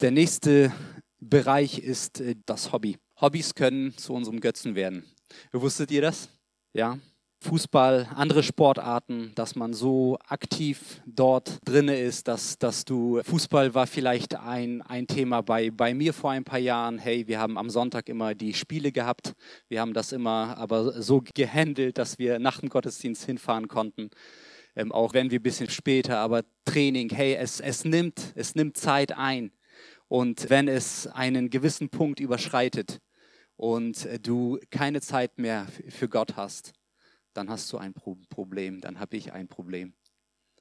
Der 0.00 0.10
nächste 0.10 0.72
Bereich 1.18 1.78
ist 1.78 2.20
äh, 2.20 2.34
das 2.46 2.72
Hobby. 2.72 2.98
Hobbys 3.20 3.54
können 3.54 3.96
zu 3.96 4.14
unserem 4.14 4.40
Götzen 4.40 4.74
werden. 4.74 5.04
Wusstet 5.52 5.90
ihr 5.90 6.02
das? 6.02 6.28
Ja, 6.72 6.98
Fußball, 7.42 8.08
andere 8.14 8.44
Sportarten, 8.44 9.32
dass 9.34 9.56
man 9.56 9.74
so 9.74 10.16
aktiv 10.28 11.02
dort 11.06 11.58
drinne 11.64 11.98
ist, 11.98 12.28
dass, 12.28 12.56
dass 12.56 12.84
du, 12.84 13.20
Fußball 13.24 13.74
war 13.74 13.88
vielleicht 13.88 14.36
ein, 14.36 14.80
ein 14.82 15.08
Thema 15.08 15.42
bei, 15.42 15.72
bei 15.72 15.92
mir 15.92 16.12
vor 16.14 16.30
ein 16.30 16.44
paar 16.44 16.60
Jahren. 16.60 16.98
Hey, 16.98 17.26
wir 17.26 17.40
haben 17.40 17.58
am 17.58 17.68
Sonntag 17.68 18.08
immer 18.08 18.36
die 18.36 18.54
Spiele 18.54 18.92
gehabt. 18.92 19.34
Wir 19.68 19.80
haben 19.80 19.92
das 19.92 20.12
immer 20.12 20.56
aber 20.56 21.02
so 21.02 21.20
gehandelt, 21.34 21.98
dass 21.98 22.20
wir 22.20 22.38
nach 22.38 22.60
dem 22.60 22.68
Gottesdienst 22.68 23.24
hinfahren 23.24 23.66
konnten. 23.66 24.10
Ähm, 24.76 24.92
auch 24.92 25.12
wenn 25.12 25.32
wir 25.32 25.40
ein 25.40 25.42
bisschen 25.42 25.68
später, 25.68 26.18
aber 26.18 26.44
Training, 26.64 27.10
hey, 27.10 27.34
es, 27.34 27.58
es, 27.58 27.84
nimmt, 27.84 28.32
es 28.36 28.54
nimmt 28.54 28.76
Zeit 28.76 29.18
ein. 29.18 29.50
Und 30.06 30.48
wenn 30.48 30.68
es 30.68 31.08
einen 31.08 31.50
gewissen 31.50 31.88
Punkt 31.88 32.20
überschreitet 32.20 33.00
und 33.56 34.08
du 34.22 34.60
keine 34.70 35.00
Zeit 35.00 35.38
mehr 35.38 35.66
für 35.88 36.08
Gott 36.08 36.36
hast, 36.36 36.72
dann 37.34 37.50
hast 37.50 37.72
du 37.72 37.78
ein 37.78 37.94
Problem, 37.94 38.80
dann 38.80 39.00
habe 39.00 39.16
ich 39.16 39.32
ein 39.32 39.48
Problem. 39.48 39.94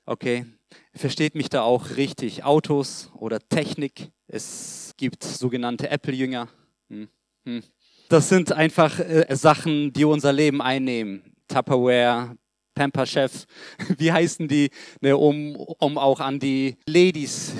Okay, 0.06 0.46
versteht 0.94 1.36
mich 1.36 1.50
da 1.50 1.62
auch 1.62 1.92
richtig. 1.96 2.44
Autos 2.44 3.12
oder 3.16 3.40
Technik, 3.40 4.12
es 4.28 4.94
gibt 4.98 5.24
sogenannte 5.24 5.90
Apple-Jünger. 5.90 6.50
Hm, 6.90 7.08
hm. 7.46 7.64
Das 8.10 8.28
sind 8.30 8.52
einfach 8.52 9.00
äh, 9.00 9.26
Sachen, 9.36 9.94
die 9.94 10.04
unser 10.04 10.34
Leben 10.34 10.62
einnehmen. 10.62 11.34
Tupperware, 11.48 12.36
Pamper-Chef, 12.74 13.46
wie 13.98 14.12
heißen 14.12 14.48
die, 14.48 14.70
ne, 15.02 15.16
um, 15.16 15.56
um 15.56 15.98
auch 15.98 16.20
an 16.20 16.40
die 16.40 16.78
Ladies 16.88 17.54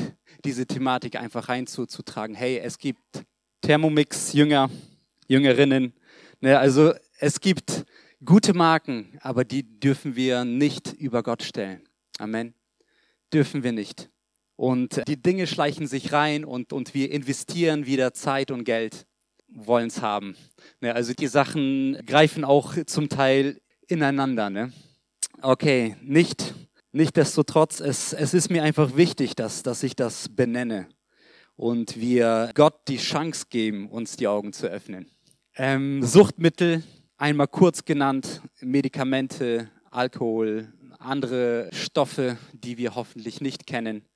diese 0.44 0.66
Thematik 0.66 1.16
einfach 1.16 1.50
reinzutragen. 1.50 2.36
Hey, 2.36 2.58
es 2.58 2.78
gibt 2.80 3.24
Thermomix-Jünger, 3.62 4.70
Jüngerinnen. 5.28 5.94
Ne, 6.40 6.58
also 6.58 6.94
es 7.20 7.40
gibt 7.40 7.86
gute 8.24 8.54
Marken, 8.54 9.18
aber 9.22 9.44
die 9.44 9.80
dürfen 9.80 10.16
wir 10.16 10.46
nicht 10.46 10.94
über 10.94 11.24
Gott 11.24 11.44
stellen. 11.44 11.88
Amen. 12.20 12.54
Dürfen 13.34 13.64
wir 13.64 13.72
nicht. 13.72 14.10
Und 14.56 15.08
die 15.08 15.22
Dinge 15.22 15.48
schleichen 15.48 15.88
sich 15.88 16.14
rein 16.14 16.46
und, 16.46 16.72
und 16.72 16.94
wir 16.94 17.12
investieren 17.12 17.86
wieder 17.86 18.14
Zeit 18.14 18.52
und 18.52 18.64
Geld, 18.64 19.08
wollen 19.48 19.88
es 19.88 20.02
haben. 20.02 20.36
Ne, 20.82 20.94
also 20.94 21.14
die 21.14 21.28
Sachen 21.28 21.98
greifen 22.06 22.44
auch 22.46 22.76
zum 22.86 23.10
Teil 23.10 23.60
ineinander. 23.88 24.50
Ne? 24.50 24.72
Okay, 25.42 25.96
nicht, 26.02 26.54
nichtdestotrotz, 26.92 27.80
es, 27.80 28.14
es 28.14 28.34
ist 28.34 28.50
mir 28.50 28.64
einfach 28.64 28.96
wichtig, 28.96 29.36
dass, 29.36 29.64
dass 29.64 29.82
ich 29.84 29.96
das 29.96 30.30
benenne 30.30 30.88
und 31.56 32.00
wir 32.00 32.52
Gott 32.54 32.88
die 32.88 32.98
Chance 32.98 33.48
geben, 33.50 33.90
uns 33.90 34.16
die 34.16 34.28
Augen 34.28 34.54
zu 34.54 34.68
öffnen. 34.68 35.10
Ähm, 35.56 36.04
Suchtmittel, 36.04 36.84
einmal 37.22 37.48
kurz 37.48 37.86
genannt, 37.86 38.42
Medikamente, 38.62 39.70
Alkohol, 39.92 40.74
andere 40.98 41.70
Stoffe, 41.72 42.38
die 42.52 42.80
wir 42.80 42.96
hoffentlich 42.96 43.42
nicht 43.42 43.68
kennen. 43.68 44.08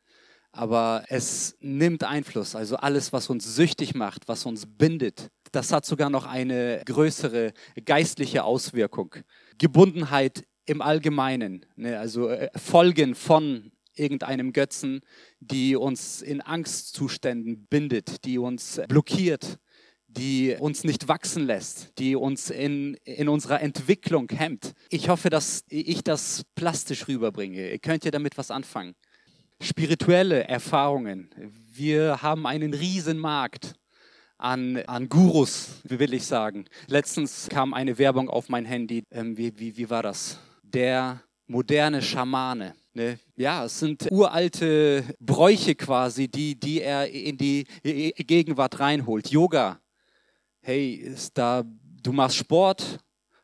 Aber 0.52 1.06
es 1.10 1.56
nimmt 1.60 2.04
Einfluss. 2.04 2.56
Also 2.56 2.78
alles, 2.78 3.14
was 3.14 3.30
uns 3.30 3.56
süchtig 3.56 3.94
macht, 3.94 4.28
was 4.28 4.48
uns 4.48 4.66
bindet, 4.66 5.30
das 5.52 5.72
hat 5.72 5.86
sogar 5.86 6.10
noch 6.10 6.26
eine 6.26 6.82
größere 6.86 7.54
geistliche 7.86 8.44
Auswirkung. 8.44 9.14
Gebundenheit 9.60 10.48
im 10.66 10.82
Allgemeinen, 10.82 11.64
ne? 11.76 12.00
also 12.00 12.30
äh, 12.30 12.50
Folgen 12.58 13.14
von 13.14 13.72
irgendeinem 13.94 14.52
Götzen, 14.52 15.02
die 15.40 15.76
uns 15.76 16.24
in 16.24 16.42
Angstzuständen 16.42 17.68
bindet, 17.68 18.26
die 18.26 18.40
uns 18.40 18.82
blockiert, 18.88 19.60
die 20.18 20.56
uns 20.60 20.84
nicht 20.84 21.08
wachsen 21.08 21.46
lässt, 21.46 21.92
die 21.98 22.16
uns 22.16 22.50
in, 22.50 22.96
in 23.04 23.30
unserer 23.30 23.62
Entwicklung 23.62 24.30
hemmt. 24.30 24.74
Ich 24.90 25.10
hoffe, 25.10 25.30
dass 25.30 25.64
ich 25.70 26.04
das 26.04 26.44
plastisch 26.56 27.08
rüberbringe. 27.08 27.72
Ihr 27.72 27.80
könnt 27.80 28.06
ja 28.06 28.12
damit 28.12 28.38
was 28.38 28.52
anfangen. 28.52 28.96
Spirituelle 29.62 30.48
Erfahrungen. 30.48 31.30
Wir 31.74 32.22
haben 32.22 32.46
einen 32.46 32.74
riesen 32.74 33.18
Markt 33.18 33.74
an, 34.38 34.78
an 34.88 35.10
Gurus, 35.10 35.82
will 35.84 36.14
ich 36.14 36.26
sagen. 36.26 36.66
Letztens 36.88 37.48
kam 37.50 37.74
eine 37.74 37.98
Werbung 37.98 38.30
auf 38.30 38.50
mein 38.50 38.66
Handy. 38.66 39.04
Ähm, 39.12 39.38
wie, 39.38 39.58
wie, 39.58 39.78
wie 39.78 39.90
war 39.90 40.04
das? 40.04 40.40
Der 40.62 41.22
moderne 41.48 42.02
Schamane. 42.02 42.76
Ne? 42.94 43.20
Ja, 43.36 43.66
es 43.66 43.80
sind 43.80 44.10
uralte 44.12 45.04
Bräuche 45.20 45.76
quasi, 45.76 46.28
die, 46.28 46.58
die 46.58 46.82
er 46.82 47.10
in 47.10 47.38
die 47.38 47.66
Gegenwart 47.84 48.80
reinholt. 48.80 49.30
Yoga, 49.30 49.80
hey, 50.66 51.14
da, 51.36 51.64
du 52.02 52.12
machst 52.12 52.38
Sport, 52.38 52.98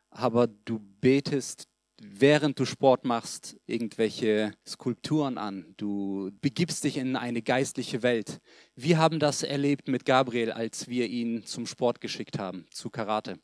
aber 0.10 0.48
du 0.48 0.80
betest, 0.80 1.68
während 2.02 2.60
du 2.60 2.66
Sport 2.66 3.06
machst, 3.06 3.58
irgendwelche 3.68 4.56
Skulpturen 4.68 5.38
an. 5.38 5.76
Du 5.78 6.32
begibst 6.42 6.84
dich 6.84 6.98
in 6.98 7.16
eine 7.16 7.44
geistliche 7.44 8.02
Welt. 8.02 8.40
Wir 8.76 8.98
haben 8.98 9.20
das 9.20 9.44
erlebt 9.44 9.88
mit 9.88 10.04
Gabriel, 10.04 10.52
als 10.52 10.88
wir 10.88 11.08
ihn 11.10 11.46
zum 11.46 11.68
Sport 11.68 12.02
geschickt 12.02 12.40
haben, 12.40 12.66
zu 12.72 12.90
Karate. 12.90 13.38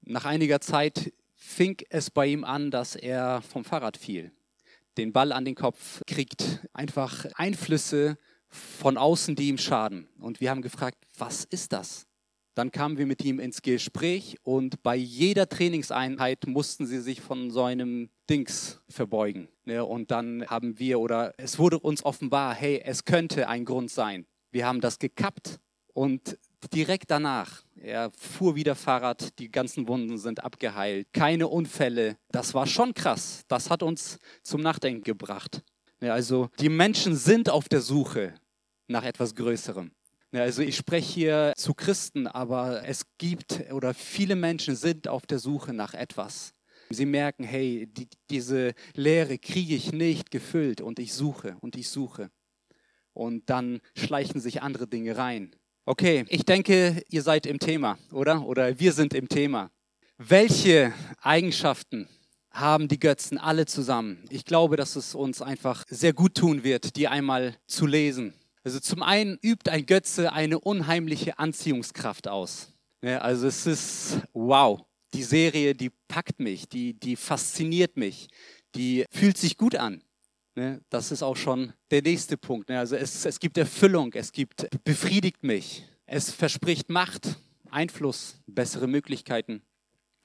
Nach 0.00 0.24
einiger 0.24 0.60
Zeit 0.60 1.12
fing 1.36 1.76
es 1.90 2.10
bei 2.10 2.26
ihm 2.26 2.42
an, 2.42 2.72
dass 2.72 2.96
er 2.96 3.40
vom 3.42 3.64
Fahrrad 3.64 3.96
fiel, 3.96 4.32
den 4.96 5.12
Ball 5.12 5.30
an 5.30 5.44
den 5.44 5.54
Kopf 5.54 6.02
kriegt, 6.08 6.66
einfach 6.72 7.24
Einflüsse 7.36 8.18
von 8.48 8.96
außen, 8.96 9.36
die 9.36 9.46
ihm 9.46 9.58
schaden. 9.58 10.08
Und 10.18 10.40
wir 10.40 10.50
haben 10.50 10.60
gefragt, 10.60 10.98
was 11.16 11.44
ist 11.44 11.72
das? 11.72 12.08
Dann 12.54 12.70
kamen 12.70 12.98
wir 12.98 13.06
mit 13.06 13.24
ihm 13.24 13.40
ins 13.40 13.62
Gespräch 13.62 14.36
und 14.42 14.82
bei 14.82 14.94
jeder 14.94 15.48
Trainingseinheit 15.48 16.46
mussten 16.46 16.86
sie 16.86 17.00
sich 17.00 17.22
von 17.22 17.50
so 17.50 17.62
einem 17.62 18.10
Dings 18.28 18.80
verbeugen. 18.88 19.48
Ne, 19.64 19.84
und 19.84 20.10
dann 20.10 20.46
haben 20.48 20.78
wir 20.78 21.00
oder 21.00 21.32
es 21.38 21.58
wurde 21.58 21.78
uns 21.78 22.04
offenbar, 22.04 22.54
hey, 22.54 22.82
es 22.84 23.04
könnte 23.04 23.48
ein 23.48 23.64
Grund 23.64 23.90
sein. 23.90 24.26
Wir 24.50 24.66
haben 24.66 24.80
das 24.80 24.98
gekappt 24.98 25.60
und 25.94 26.38
direkt 26.74 27.10
danach, 27.10 27.62
er 27.76 28.10
fuhr 28.18 28.54
wieder 28.54 28.74
Fahrrad, 28.74 29.38
die 29.38 29.50
ganzen 29.50 29.88
Wunden 29.88 30.18
sind 30.18 30.44
abgeheilt, 30.44 31.08
keine 31.12 31.48
Unfälle. 31.48 32.18
Das 32.30 32.52
war 32.54 32.66
schon 32.66 32.92
krass. 32.92 33.42
Das 33.48 33.70
hat 33.70 33.82
uns 33.82 34.18
zum 34.42 34.60
Nachdenken 34.60 35.04
gebracht. 35.04 35.62
Ne, 36.00 36.12
also 36.12 36.50
die 36.60 36.68
Menschen 36.68 37.16
sind 37.16 37.48
auf 37.48 37.68
der 37.68 37.80
Suche 37.80 38.34
nach 38.88 39.04
etwas 39.04 39.34
Größerem. 39.34 39.90
Also 40.40 40.62
ich 40.62 40.76
spreche 40.76 41.12
hier 41.12 41.52
zu 41.56 41.74
Christen, 41.74 42.26
aber 42.26 42.84
es 42.86 43.04
gibt 43.18 43.70
oder 43.70 43.92
viele 43.92 44.34
Menschen 44.34 44.76
sind 44.76 45.06
auf 45.06 45.26
der 45.26 45.38
Suche 45.38 45.74
nach 45.74 45.92
etwas. 45.92 46.54
Sie 46.88 47.04
merken, 47.04 47.44
hey, 47.44 47.86
die, 47.86 48.08
diese 48.30 48.72
Lehre 48.94 49.38
kriege 49.38 49.74
ich 49.74 49.92
nicht 49.92 50.30
gefüllt 50.30 50.80
und 50.80 50.98
ich 50.98 51.12
suche 51.12 51.56
und 51.60 51.76
ich 51.76 51.88
suche. 51.88 52.30
Und 53.12 53.50
dann 53.50 53.80
schleichen 53.94 54.40
sich 54.40 54.62
andere 54.62 54.86
Dinge 54.86 55.18
rein. 55.18 55.54
Okay, 55.84 56.24
ich 56.28 56.44
denke, 56.44 57.02
ihr 57.10 57.22
seid 57.22 57.44
im 57.44 57.58
Thema, 57.58 57.98
oder? 58.10 58.46
Oder 58.46 58.78
wir 58.78 58.92
sind 58.92 59.12
im 59.12 59.28
Thema. 59.28 59.70
Welche 60.16 60.94
Eigenschaften 61.20 62.08
haben 62.50 62.88
die 62.88 63.00
Götzen 63.00 63.36
alle 63.36 63.66
zusammen? 63.66 64.24
Ich 64.30 64.46
glaube, 64.46 64.76
dass 64.76 64.96
es 64.96 65.14
uns 65.14 65.42
einfach 65.42 65.84
sehr 65.88 66.14
gut 66.14 66.36
tun 66.36 66.64
wird, 66.64 66.96
die 66.96 67.08
einmal 67.08 67.56
zu 67.66 67.86
lesen 67.86 68.32
also 68.64 68.80
zum 68.80 69.02
einen 69.02 69.38
übt 69.42 69.70
ein 69.70 69.86
Götze 69.86 70.32
eine 70.32 70.60
unheimliche 70.60 71.38
Anziehungskraft 71.38 72.28
aus. 72.28 72.72
Also 73.02 73.48
es 73.48 73.66
ist 73.66 74.18
wow. 74.32 74.84
Die 75.14 75.22
Serie, 75.22 75.74
die 75.74 75.90
packt 76.08 76.40
mich, 76.40 76.68
die, 76.68 76.94
die 76.94 77.16
fasziniert 77.16 77.96
mich, 77.96 78.28
die 78.74 79.04
fühlt 79.10 79.36
sich 79.36 79.58
gut 79.58 79.74
an. 79.74 80.02
Das 80.88 81.12
ist 81.12 81.22
auch 81.22 81.36
schon 81.36 81.72
der 81.90 82.02
nächste 82.02 82.36
Punkt. 82.36 82.70
Also 82.70 82.96
es, 82.96 83.24
es 83.24 83.40
gibt 83.40 83.58
Erfüllung, 83.58 84.12
es 84.14 84.32
gibt 84.32 84.68
befriedigt 84.84 85.42
mich, 85.42 85.84
es 86.06 86.30
verspricht 86.30 86.88
Macht, 86.88 87.36
Einfluss, 87.70 88.38
bessere 88.46 88.86
Möglichkeiten, 88.86 89.62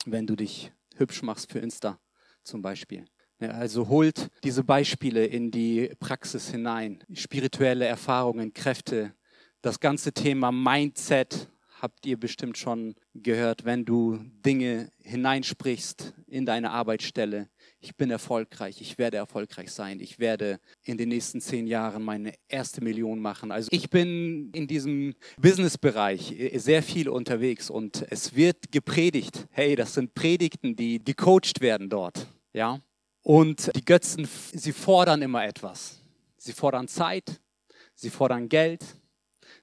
wenn 0.06 0.28
du 0.28 0.36
dich 0.36 0.71
hübsch 0.95 1.21
machst 1.21 1.52
für 1.52 1.60
Insta 1.60 2.00
zum 2.43 2.62
Beispiel. 2.62 3.06
Also 3.39 3.88
holt 3.88 4.30
diese 4.43 4.63
Beispiele 4.63 5.26
in 5.26 5.52
die 5.52 5.91
Praxis 6.00 6.50
hinein, 6.50 7.04
spirituelle 7.13 7.86
Erfahrungen, 7.86 8.54
Kräfte, 8.54 9.13
Das 9.62 9.80
ganze 9.80 10.13
Thema 10.13 10.52
Mindset 10.52 11.50
habt 11.82 12.06
ihr 12.06 12.19
bestimmt 12.19 12.58
schon 12.58 12.95
gehört, 13.13 13.65
wenn 13.65 13.86
du 13.86 14.19
Dinge 14.45 14.91
hineinsprichst 15.02 16.13
in 16.28 16.45
deine 16.45 16.71
Arbeitsstelle. 16.71 17.50
Ich 17.80 17.95
bin 17.95 18.10
erfolgreich, 18.10 18.82
ich 18.82 18.97
werde 18.97 19.17
erfolgreich 19.17 19.71
sein, 19.71 20.00
ich 20.00 20.19
werde 20.19 20.60
in 20.84 20.97
den 20.97 21.10
nächsten 21.10 21.41
zehn 21.41 21.67
Jahren 21.67 22.04
meine 22.04 22.34
erste 22.47 22.84
Million 22.84 23.19
machen. 23.19 23.52
Also 23.52 23.69
ich 23.71 23.89
bin 23.89 24.52
in 24.54 24.67
diesem 24.67 25.13
Businessbereich 25.39 26.36
sehr 26.56 26.82
viel 26.82 27.10
unterwegs 27.10 27.69
und 27.69 28.06
es 28.10 28.36
wird 28.36 28.71
gepredigt. 28.71 29.47
Hey, 29.52 29.76
das 29.76 29.93
sind 29.93 30.13
Predigten, 30.15 30.76
die 30.76 31.04
gecoacht 31.04 31.62
werden 31.62 31.89
dort. 31.89 32.28
Ja? 32.54 32.82
Und 33.27 33.75
die 33.75 33.83
Götzen, 33.83 34.27
sie 34.53 34.71
fordern 34.71 35.21
immer 35.21 35.45
etwas. 35.45 35.99
Sie 36.37 36.53
fordern 36.53 36.87
Zeit, 36.87 37.41
sie 37.93 38.09
fordern 38.09 38.47
Geld, 38.47 38.85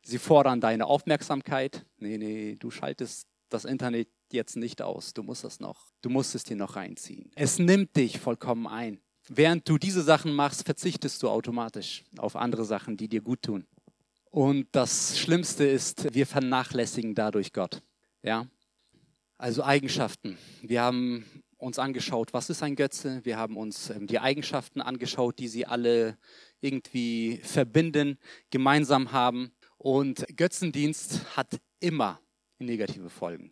Sie 0.07 0.19
fordern 0.19 0.61
deine 0.61 0.87
Aufmerksamkeit. 0.87 1.87
Nee, 1.97 2.19
nee, 2.19 2.57
du 2.59 2.71
schaltest 2.71 3.27
das 3.49 3.65
Internet 3.65 4.09
jetzt 4.31 4.57
nicht 4.57 4.83
aus. 4.83 5.15
Du 5.15 5.23
musst 5.23 5.45
das 5.45 5.61
noch, 5.61 5.87
du 6.03 6.11
musst 6.11 6.35
es 6.35 6.45
dir 6.45 6.57
noch 6.57 6.77
reinziehen. 6.77 7.31
Es 7.35 7.59
nimmt 7.59 7.97
dich 7.97 8.19
vollkommen 8.19 8.67
ein. 8.67 9.01
Während 9.29 9.67
du 9.67 9.79
diese 9.79 10.03
Sachen 10.03 10.35
machst, 10.35 10.65
verzichtest 10.65 11.23
du 11.23 11.31
automatisch 11.31 12.05
auf 12.19 12.37
andere 12.37 12.67
Sachen, 12.67 12.99
die 12.99 13.09
dir 13.09 13.23
gut 13.23 13.43
tun. 13.43 13.67
Und 14.31 14.67
das 14.73 15.19
Schlimmste 15.19 15.65
ist, 15.65 16.13
wir 16.13 16.27
vernachlässigen 16.27 17.15
dadurch 17.15 17.53
Gott. 17.55 17.83
Ja? 18.23 18.47
Also 19.39 19.65
Eigenschaften. 19.65 20.37
Wir 20.61 20.83
haben 20.83 21.25
uns 21.65 21.79
angeschaut, 21.79 22.33
was 22.35 22.51
ist 22.51 22.63
ein 22.63 22.77
Götze. 22.77 23.21
Wir 23.25 23.39
haben 23.39 23.57
uns 23.57 23.91
ähm, 23.91 24.07
die 24.07 24.19
Eigenschaften 24.19 24.81
angeschaut, 24.81 25.39
die 25.39 25.49
sie 25.49 25.67
alle 25.67 26.19
irgendwie 26.61 27.41
verbinden, 27.43 28.19
gemeinsam 28.51 29.13
haben. 29.13 29.53
Und 29.79 30.27
Götzendienst 30.37 31.37
hat 31.37 31.59
immer 31.81 32.21
negative 32.59 33.09
Folgen. 33.09 33.51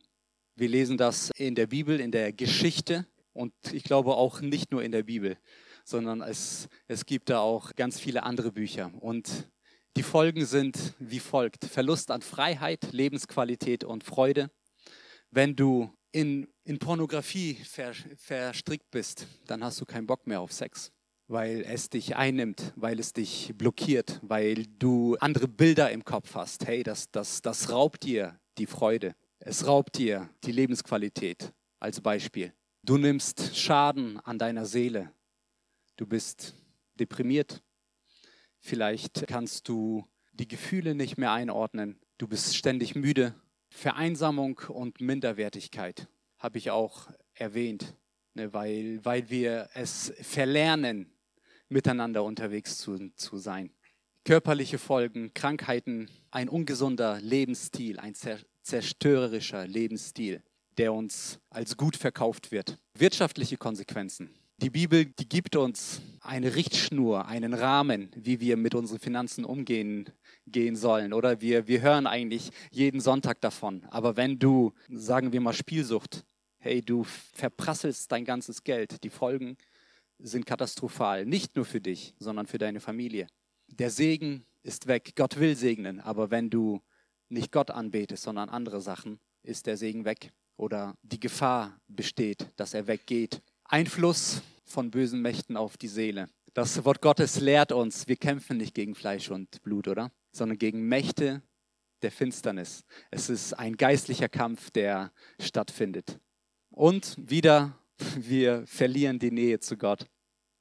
Wir 0.54 0.68
lesen 0.68 0.98
das 0.98 1.30
in 1.36 1.54
der 1.54 1.66
Bibel, 1.66 1.98
in 1.98 2.12
der 2.12 2.32
Geschichte 2.32 3.06
und 3.32 3.54
ich 3.72 3.82
glaube 3.82 4.14
auch 4.14 4.42
nicht 4.42 4.70
nur 4.70 4.82
in 4.82 4.92
der 4.92 5.02
Bibel, 5.02 5.38
sondern 5.84 6.20
es, 6.20 6.68
es 6.88 7.06
gibt 7.06 7.30
da 7.30 7.40
auch 7.40 7.74
ganz 7.74 7.98
viele 7.98 8.22
andere 8.24 8.52
Bücher. 8.52 8.92
Und 9.00 9.48
die 9.96 10.02
Folgen 10.02 10.44
sind 10.44 10.94
wie 10.98 11.18
folgt. 11.18 11.64
Verlust 11.64 12.10
an 12.10 12.20
Freiheit, 12.20 12.92
Lebensqualität 12.92 13.84
und 13.84 14.04
Freude. 14.04 14.50
Wenn 15.30 15.56
du 15.56 15.90
in, 16.12 16.46
in 16.64 16.78
Pornografie 16.78 17.54
ver, 17.54 17.92
verstrickt 18.16 18.90
bist, 18.90 19.26
dann 19.46 19.64
hast 19.64 19.80
du 19.80 19.84
keinen 19.84 20.06
Bock 20.06 20.26
mehr 20.26 20.40
auf 20.40 20.52
Sex 20.52 20.92
weil 21.32 21.62
es 21.62 21.88
dich 21.88 22.14
einnimmt, 22.14 22.74
weil 22.76 23.00
es 23.00 23.14
dich 23.14 23.54
blockiert, 23.56 24.20
weil 24.22 24.66
du 24.78 25.16
andere 25.18 25.48
Bilder 25.48 25.90
im 25.90 26.04
Kopf 26.04 26.34
hast. 26.34 26.66
Hey, 26.66 26.82
das, 26.82 27.10
das, 27.10 27.40
das 27.40 27.70
raubt 27.70 28.02
dir 28.02 28.38
die 28.58 28.66
Freude. 28.66 29.14
Es 29.38 29.66
raubt 29.66 29.96
dir 29.96 30.28
die 30.44 30.52
Lebensqualität 30.52 31.52
als 31.80 32.02
Beispiel. 32.02 32.52
Du 32.82 32.98
nimmst 32.98 33.56
Schaden 33.56 34.20
an 34.20 34.38
deiner 34.38 34.66
Seele. 34.66 35.12
Du 35.96 36.06
bist 36.06 36.54
deprimiert. 37.00 37.62
Vielleicht 38.60 39.26
kannst 39.26 39.68
du 39.68 40.06
die 40.32 40.48
Gefühle 40.48 40.94
nicht 40.94 41.16
mehr 41.16 41.32
einordnen. 41.32 41.98
Du 42.18 42.28
bist 42.28 42.56
ständig 42.56 42.94
müde. 42.94 43.34
Vereinsamung 43.70 44.60
und 44.68 45.00
Minderwertigkeit 45.00 46.08
habe 46.42 46.58
ich 46.58 46.72
auch 46.72 47.08
erwähnt, 47.34 47.94
ne, 48.34 48.52
weil, 48.52 48.98
weil 49.04 49.30
wir 49.30 49.68
es 49.74 50.12
verlernen, 50.20 51.12
miteinander 51.68 52.24
unterwegs 52.24 52.78
zu, 52.78 53.10
zu 53.14 53.38
sein. 53.38 53.70
Körperliche 54.24 54.78
Folgen, 54.78 55.32
Krankheiten, 55.34 56.10
ein 56.32 56.48
ungesunder 56.48 57.20
Lebensstil, 57.20 57.98
ein 58.00 58.14
zerstörerischer 58.62 59.66
Lebensstil, 59.68 60.42
der 60.78 60.92
uns 60.92 61.38
als 61.48 61.76
gut 61.76 61.96
verkauft 61.96 62.50
wird. 62.50 62.78
Wirtschaftliche 62.98 63.56
Konsequenzen. 63.56 64.34
Die 64.58 64.70
Bibel, 64.70 65.06
die 65.06 65.28
gibt 65.28 65.56
uns 65.56 66.02
eine 66.20 66.54
Richtschnur, 66.54 67.26
einen 67.26 67.54
Rahmen, 67.54 68.10
wie 68.14 68.40
wir 68.40 68.56
mit 68.56 68.74
unseren 68.74 68.98
Finanzen 68.98 69.44
umgehen 69.44 70.10
gehen 70.46 70.76
sollen. 70.76 71.12
Oder 71.12 71.40
wir, 71.40 71.66
wir 71.66 71.80
hören 71.80 72.06
eigentlich 72.06 72.50
jeden 72.70 73.00
Sonntag 73.00 73.40
davon. 73.40 73.84
Aber 73.90 74.16
wenn 74.16 74.38
du, 74.38 74.72
sagen 74.88 75.32
wir 75.32 75.40
mal, 75.40 75.52
Spielsucht, 75.52 76.24
hey, 76.62 76.80
du 76.80 77.04
verprasselst 77.04 78.10
dein 78.12 78.24
ganzes 78.24 78.62
Geld, 78.62 79.02
die 79.02 79.10
Folgen 79.10 79.56
sind 80.18 80.46
katastrophal. 80.46 81.26
Nicht 81.26 81.56
nur 81.56 81.64
für 81.64 81.80
dich, 81.80 82.14
sondern 82.18 82.46
für 82.46 82.58
deine 82.58 82.78
Familie. 82.78 83.26
Der 83.66 83.90
Segen 83.90 84.46
ist 84.62 84.86
weg. 84.86 85.14
Gott 85.16 85.40
will 85.40 85.56
segnen, 85.56 85.98
aber 85.98 86.30
wenn 86.30 86.50
du 86.50 86.80
nicht 87.28 87.50
Gott 87.50 87.70
anbetest, 87.70 88.22
sondern 88.22 88.48
andere 88.48 88.80
Sachen, 88.80 89.18
ist 89.42 89.66
der 89.66 89.76
Segen 89.76 90.04
weg. 90.04 90.32
Oder 90.56 90.94
die 91.02 91.18
Gefahr 91.18 91.80
besteht, 91.88 92.46
dass 92.56 92.74
er 92.74 92.86
weggeht. 92.86 93.42
Einfluss 93.64 94.42
von 94.64 94.92
bösen 94.92 95.20
Mächten 95.20 95.56
auf 95.56 95.76
die 95.76 95.88
Seele. 95.88 96.28
Das 96.54 96.84
Wort 96.84 97.00
Gottes 97.00 97.40
lehrt 97.40 97.72
uns, 97.72 98.06
wir 98.06 98.16
kämpfen 98.16 98.58
nicht 98.58 98.74
gegen 98.74 98.94
Fleisch 98.94 99.30
und 99.30 99.62
Blut, 99.62 99.88
oder? 99.88 100.12
Sondern 100.30 100.58
gegen 100.58 100.86
Mächte 100.86 101.42
der 102.02 102.12
Finsternis. 102.12 102.84
Es 103.10 103.30
ist 103.30 103.54
ein 103.54 103.76
geistlicher 103.76 104.28
Kampf, 104.28 104.70
der 104.70 105.12
stattfindet. 105.40 106.20
Und 106.72 107.16
wieder, 107.18 107.78
wir 108.16 108.66
verlieren 108.66 109.18
die 109.18 109.30
Nähe 109.30 109.60
zu 109.60 109.76
Gott. 109.76 110.06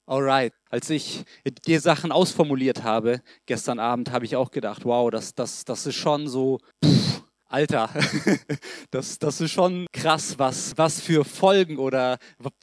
Alright, 0.06 0.54
als 0.70 0.90
ich 0.90 1.24
die 1.68 1.78
Sachen 1.78 2.12
ausformuliert 2.12 2.84
habe, 2.84 3.22
gestern 3.46 3.80
Abend, 3.80 4.12
habe 4.12 4.26
ich 4.26 4.36
auch 4.36 4.52
gedacht, 4.52 4.84
wow, 4.84 5.10
das, 5.10 5.34
das, 5.36 5.64
das 5.64 5.86
ist 5.86 5.96
schon 5.96 6.28
so, 6.28 6.60
pff, 6.84 7.24
Alter, 7.46 7.90
das, 8.92 9.20
das 9.20 9.42
ist 9.42 9.52
schon 9.52 9.86
krass, 9.94 10.40
was, 10.40 10.78
was 10.78 11.00
für 11.00 11.24
Folgen 11.24 11.78
oder 11.78 12.18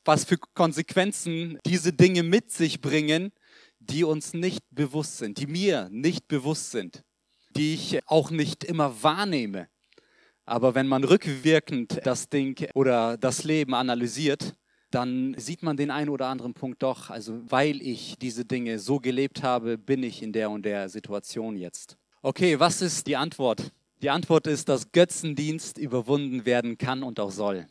was 0.05 0.25
für 0.25 0.37
Konsequenzen 0.55 1.59
diese 1.65 1.93
Dinge 1.93 2.23
mit 2.23 2.51
sich 2.51 2.81
bringen, 2.81 3.31
die 3.79 4.05
uns 4.05 4.35
nicht 4.35 4.65
bewusst 4.71 5.19
sind, 5.19 5.39
die 5.39 5.47
mir 5.47 5.89
nicht 5.91 6.27
bewusst 6.29 6.71
sind, 6.71 7.03
die 7.57 7.75
ich 7.75 8.01
auch 8.07 8.31
nicht 8.31 8.65
immer 8.65 9.03
wahrnehme. 9.03 9.69
Aber 10.49 10.75
wenn 10.75 10.89
man 10.89 11.05
rückwirkend 11.05 12.01
das 12.05 12.31
Ding 12.31 12.67
oder 12.75 13.19
das 13.19 13.45
Leben 13.45 13.75
analysiert, 13.75 14.55
dann 14.91 15.35
sieht 15.37 15.63
man 15.63 15.77
den 15.77 15.91
einen 15.91 16.09
oder 16.09 16.29
anderen 16.29 16.55
Punkt 16.55 16.83
doch. 16.83 17.11
Also 17.11 17.39
weil 17.51 17.83
ich 17.83 18.17
diese 18.19 18.47
Dinge 18.47 18.79
so 18.79 18.99
gelebt 18.99 19.43
habe, 19.43 19.77
bin 19.77 20.03
ich 20.03 20.23
in 20.23 20.33
der 20.33 20.51
und 20.51 20.65
der 20.65 20.89
Situation 20.89 21.57
jetzt. 21.57 21.99
Okay, 22.23 22.59
was 22.59 22.81
ist 22.81 23.07
die 23.07 23.17
Antwort? 23.17 23.73
Die 24.01 24.09
Antwort 24.09 24.47
ist, 24.47 24.71
dass 24.71 24.91
Götzendienst 24.93 25.77
überwunden 25.77 26.47
werden 26.47 26.79
kann 26.79 27.03
und 27.03 27.21
auch 27.21 27.31
soll. 27.31 27.67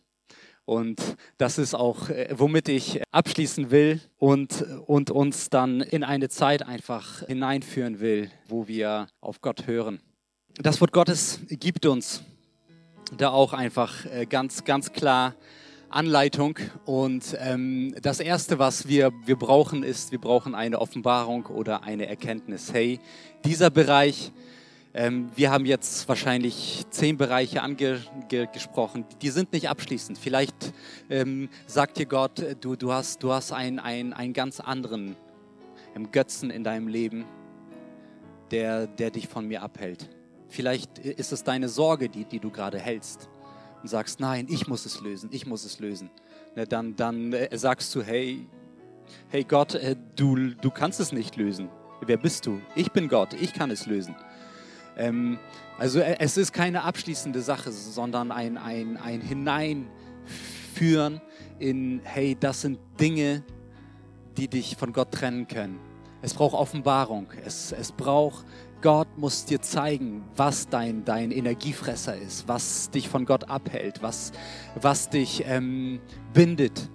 Und 0.66 1.02
das 1.38 1.58
ist 1.58 1.74
auch, 1.74 2.10
äh, 2.10 2.28
womit 2.38 2.68
ich 2.68 3.02
abschließen 3.12 3.72
will 3.72 4.02
und, 4.18 4.66
und 4.86 5.10
uns 5.10 5.50
dann 5.50 5.82
in 5.82 6.04
eine 6.04 6.30
Zeit 6.30 6.62
einfach 6.62 7.26
hineinführen 7.26 8.02
will, 8.02 8.30
wo 8.48 8.68
wir 8.68 9.08
auf 9.22 9.42
Gott 9.42 9.66
hören. 9.66 10.02
Das 10.58 10.82
Wort 10.82 10.92
Gottes 10.92 11.40
gibt 11.50 11.86
uns 11.86 12.22
da 13.16 13.30
auch 13.30 13.54
einfach 13.54 14.06
äh, 14.06 14.26
ganz, 14.26 14.64
ganz 14.64 14.92
klar 14.92 15.36
Anleitung. 15.90 16.58
Und 16.86 17.38
ähm, 17.40 17.96
das 18.02 18.20
Erste, 18.20 18.60
was 18.60 18.88
wir, 18.88 19.12
wir 19.26 19.38
brauchen, 19.38 19.84
ist, 19.84 20.12
wir 20.12 20.20
brauchen 20.20 20.56
eine 20.56 20.80
Offenbarung 20.80 21.46
oder 21.46 21.84
eine 21.84 22.08
Erkenntnis. 22.08 22.74
Hey, 22.74 23.00
dieser 23.46 23.70
Bereich, 23.70 24.32
ähm, 24.94 25.30
wir 25.36 25.52
haben 25.52 25.66
jetzt 25.66 26.08
wahrscheinlich 26.10 26.86
zehn 26.90 27.18
Bereiche 27.18 27.62
angesprochen, 27.62 29.06
die 29.22 29.30
sind 29.30 29.54
nicht 29.54 29.70
abschließend. 29.70 30.18
Vielleicht 30.18 30.74
ähm, 31.10 31.50
sagt 31.68 31.98
dir 31.98 32.06
Gott, 32.06 32.44
du, 32.62 32.76
du 32.76 32.92
hast, 32.92 33.24
du 33.24 33.32
hast 33.32 33.52
einen, 33.52 33.80
einen, 33.80 34.14
einen 34.14 34.34
ganz 34.34 34.60
anderen 34.60 35.16
ähm, 35.96 36.12
Götzen 36.12 36.50
in 36.50 36.64
deinem 36.64 36.88
Leben, 36.88 37.26
der, 38.52 38.88
der 38.88 39.12
dich 39.12 39.28
von 39.28 39.48
mir 39.48 39.62
abhält. 39.62 40.10
Vielleicht 40.58 40.98
ist 40.98 41.32
es 41.32 41.44
deine 41.44 41.70
Sorge, 41.70 42.10
die, 42.10 42.26
die 42.26 42.40
du 42.40 42.50
gerade 42.50 42.80
hältst 42.80 43.30
und 43.84 43.90
sagst, 43.90 44.20
nein, 44.20 44.48
ich 44.50 44.68
muss 44.68 44.88
es 44.88 45.02
lösen, 45.02 45.30
ich 45.32 45.46
muss 45.46 45.64
es 45.66 45.78
lösen, 45.78 46.10
ne, 46.56 46.66
dann, 46.66 46.96
dann 46.96 47.32
äh, 47.32 47.56
sagst 47.56 47.94
du, 47.94 48.02
hey, 48.02 48.50
hey 49.30 49.44
Gott, 49.44 49.76
äh, 49.76 49.96
du, 50.16 50.36
du 50.36 50.72
kannst 50.72 51.00
es 51.00 51.12
nicht 51.12 51.36
lösen. 51.36 51.70
Wer 52.04 52.18
bist 52.18 52.48
du? 52.48 52.60
Ich 52.74 52.92
bin 52.92 53.08
Gott, 53.08 53.36
ich 53.40 53.54
kann 53.54 53.70
es 53.70 53.86
lösen. 53.86 54.16
Ähm, 54.98 55.38
also 55.78 56.00
äh, 56.00 56.16
es 56.18 56.38
ist 56.38 56.54
keine 56.54 56.82
abschließende 56.82 57.44
Sache, 57.44 57.72
sondern 57.72 58.32
ein, 58.32 58.58
ein, 58.58 58.98
ein 58.98 59.22
Hineinführen 59.22 61.22
in, 61.60 62.02
hey, 62.04 62.36
das 62.40 62.62
sind 62.62 62.80
Dinge, 63.00 63.44
die 64.38 64.48
dich 64.48 64.76
von 64.76 64.92
Gott 64.92 65.12
trennen 65.12 65.48
können. 65.48 65.80
Es 66.24 66.34
braucht 66.34 66.56
Offenbarung. 66.56 67.28
Es, 67.46 67.72
es 67.72 67.92
braucht 67.92 68.44
Gott 68.82 69.18
muss 69.18 69.46
dir 69.46 69.62
zeigen, 69.62 70.24
was 70.36 70.70
dein, 70.70 71.04
dein 71.04 71.32
Energiefresser 71.32 72.16
ist, 72.16 72.48
was 72.48 72.90
dich 72.92 73.10
von 73.10 73.26
Gott 73.26 73.50
abhält, 73.50 74.02
was, 74.02 74.32
was 74.80 75.10
dich 75.10 75.44
ähm, 75.48 76.00
bindet. 76.34 76.90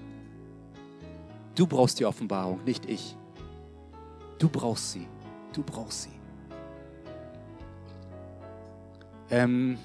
Du 1.54 1.66
brauchst 1.66 1.98
die 1.98 2.06
Offenbarung, 2.06 2.62
nicht 2.64 2.86
ich. 2.86 3.16
Du 4.38 4.48
brauchst 4.48 4.92
sie. 4.92 5.06
Du 5.52 5.62
brauchst 5.62 6.04
sie. 6.04 6.22
Ähm, 9.30 9.78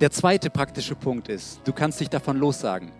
der 0.00 0.10
zweite 0.10 0.50
praktische 0.50 0.94
Punkt 0.94 1.28
ist, 1.28 1.60
du 1.64 1.72
kannst 1.72 2.00
dich 2.00 2.08
davon 2.08 2.36
lossagen. 2.36 2.92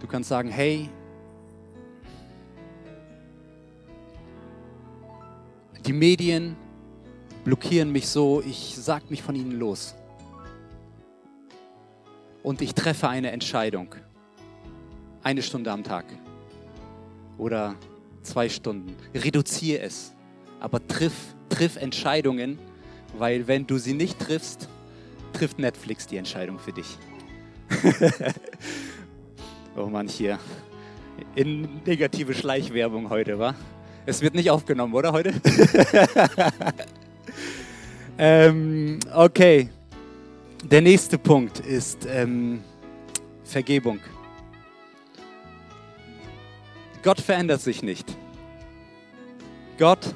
Du 0.00 0.06
kannst 0.06 0.28
sagen, 0.28 0.50
hey, 0.50 0.88
die 5.86 5.92
Medien 5.92 6.56
blockieren 7.44 7.92
mich 7.92 8.08
so, 8.08 8.42
ich 8.42 8.74
sag 8.76 9.10
mich 9.10 9.22
von 9.22 9.34
ihnen 9.34 9.52
los. 9.52 9.94
Und 12.42 12.62
ich 12.62 12.74
treffe 12.74 13.08
eine 13.08 13.30
Entscheidung. 13.30 13.94
Eine 15.22 15.42
Stunde 15.42 15.70
am 15.70 15.82
Tag. 15.82 16.04
Oder 17.38 17.74
zwei 18.22 18.48
Stunden. 18.48 18.94
Reduziere 19.14 19.82
es. 19.82 20.12
Aber 20.60 20.86
triff, 20.86 21.34
triff 21.48 21.76
Entscheidungen, 21.76 22.58
weil 23.18 23.46
wenn 23.46 23.66
du 23.66 23.78
sie 23.78 23.94
nicht 23.94 24.18
triffst, 24.18 24.68
trifft 25.32 25.58
Netflix 25.58 26.06
die 26.06 26.16
Entscheidung 26.16 26.58
für 26.58 26.72
dich. 26.72 26.96
oh 29.76 29.86
Mann, 29.86 30.08
hier. 30.08 30.38
In 31.34 31.82
negative 31.84 32.34
Schleichwerbung 32.34 33.10
heute, 33.10 33.38
wa? 33.38 33.54
Es 34.06 34.20
wird 34.20 34.34
nicht 34.34 34.50
aufgenommen, 34.50 34.92
oder 34.94 35.12
heute? 35.12 35.32
ähm, 38.18 39.00
okay. 39.14 39.70
Der 40.62 40.82
nächste 40.82 41.16
Punkt 41.16 41.60
ist 41.60 42.06
ähm, 42.06 42.62
Vergebung. 43.44 43.98
Gott 47.02 47.20
verändert 47.20 47.60
sich 47.60 47.82
nicht. 47.82 48.16
Gott, 49.78 50.14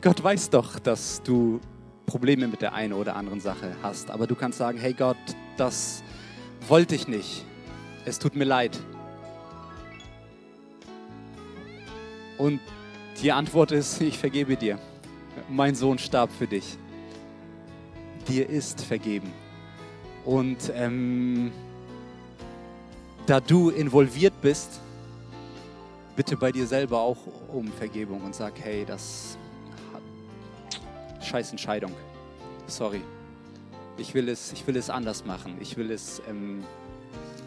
Gott 0.00 0.22
weiß 0.22 0.50
doch, 0.50 0.78
dass 0.78 1.22
du 1.22 1.60
Probleme 2.06 2.48
mit 2.48 2.62
der 2.62 2.74
einen 2.74 2.92
oder 2.92 3.16
anderen 3.16 3.40
Sache 3.40 3.76
hast. 3.82 4.10
Aber 4.10 4.26
du 4.26 4.34
kannst 4.34 4.58
sagen, 4.58 4.78
hey 4.78 4.92
Gott, 4.92 5.16
das 5.56 6.02
wollte 6.68 6.94
ich 6.94 7.08
nicht. 7.08 7.44
Es 8.04 8.18
tut 8.18 8.36
mir 8.36 8.44
leid. 8.44 8.78
Und 12.38 12.60
die 13.22 13.32
Antwort 13.32 13.72
ist, 13.72 14.00
ich 14.00 14.18
vergebe 14.18 14.56
dir. 14.56 14.78
Mein 15.48 15.74
Sohn 15.74 15.98
starb 15.98 16.30
für 16.30 16.46
dich. 16.46 16.78
Dir 18.28 18.48
ist 18.48 18.82
vergeben. 18.82 19.30
Und 20.24 20.72
ähm, 20.74 21.52
da 23.26 23.40
du 23.40 23.70
involviert 23.70 24.40
bist, 24.40 24.80
bitte 26.16 26.36
bei 26.36 26.52
dir 26.52 26.66
selber 26.66 27.00
auch 27.00 27.18
um 27.52 27.68
Vergebung 27.72 28.22
und 28.22 28.34
sag, 28.34 28.54
hey, 28.60 28.84
das 28.86 29.36
scheiß 31.20 31.50
Entscheidung. 31.50 31.92
Sorry. 32.66 33.02
Ich 33.96 34.14
will 34.14 34.28
es, 34.28 34.52
ich 34.52 34.66
will 34.66 34.76
es 34.76 34.90
anders 34.90 35.24
machen. 35.24 35.56
Ich 35.60 35.76
will 35.76 35.90
es 35.90 36.22
ähm, 36.28 36.64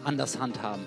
anders 0.04 0.38
handhaben. 0.38 0.84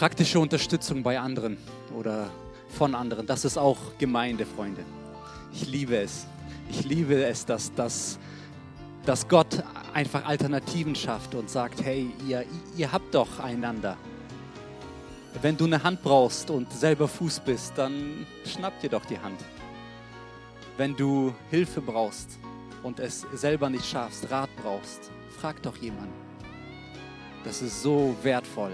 Praktische 0.00 0.40
Unterstützung 0.40 1.02
bei 1.02 1.20
anderen 1.20 1.58
oder 1.94 2.30
von 2.70 2.94
anderen, 2.94 3.26
das 3.26 3.44
ist 3.44 3.58
auch 3.58 3.76
Gemeinde, 3.98 4.46
Freunde. 4.46 4.82
Ich 5.52 5.66
liebe 5.68 5.94
es. 5.94 6.26
Ich 6.70 6.84
liebe 6.84 7.22
es, 7.22 7.44
dass, 7.44 7.70
dass, 7.74 8.18
dass 9.04 9.28
Gott 9.28 9.62
einfach 9.92 10.24
Alternativen 10.24 10.94
schafft 10.94 11.34
und 11.34 11.50
sagt, 11.50 11.84
hey, 11.84 12.10
ihr, 12.26 12.46
ihr 12.78 12.90
habt 12.90 13.14
doch 13.14 13.40
einander. 13.40 13.98
Wenn 15.42 15.58
du 15.58 15.66
eine 15.66 15.82
Hand 15.82 16.02
brauchst 16.02 16.48
und 16.48 16.72
selber 16.72 17.06
Fuß 17.06 17.40
bist, 17.40 17.74
dann 17.76 18.26
schnapp 18.46 18.80
dir 18.80 18.88
doch 18.88 19.04
die 19.04 19.18
Hand. 19.18 19.44
Wenn 20.78 20.96
du 20.96 21.34
Hilfe 21.50 21.82
brauchst 21.82 22.38
und 22.82 23.00
es 23.00 23.26
selber 23.34 23.68
nicht 23.68 23.84
schaffst, 23.84 24.30
Rat 24.30 24.48
brauchst, 24.62 25.10
frag 25.38 25.62
doch 25.62 25.76
jemanden. 25.76 26.14
Das 27.44 27.60
ist 27.60 27.82
so 27.82 28.16
wertvoll. 28.22 28.72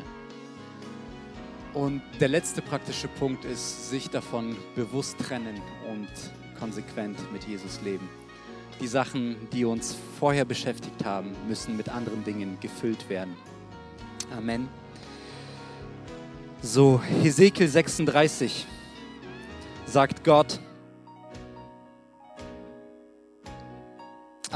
Und 1.76 2.00
der 2.20 2.28
letzte 2.28 2.62
praktische 2.62 3.06
Punkt 3.06 3.44
ist, 3.44 3.90
sich 3.90 4.08
davon 4.08 4.56
bewusst 4.74 5.18
trennen 5.18 5.60
und 5.92 6.08
konsequent 6.58 7.18
mit 7.34 7.44
Jesus 7.44 7.82
leben. 7.82 8.08
Die 8.80 8.86
Sachen, 8.86 9.36
die 9.52 9.66
uns 9.66 9.94
vorher 10.18 10.46
beschäftigt 10.46 11.04
haben, 11.04 11.36
müssen 11.46 11.76
mit 11.76 11.90
anderen 11.90 12.24
Dingen 12.24 12.56
gefüllt 12.62 13.10
werden. 13.10 13.36
Amen. 14.34 14.70
So, 16.62 16.98
Hesekiel 17.02 17.68
36 17.68 18.66
sagt 19.84 20.24
Gott 20.24 20.58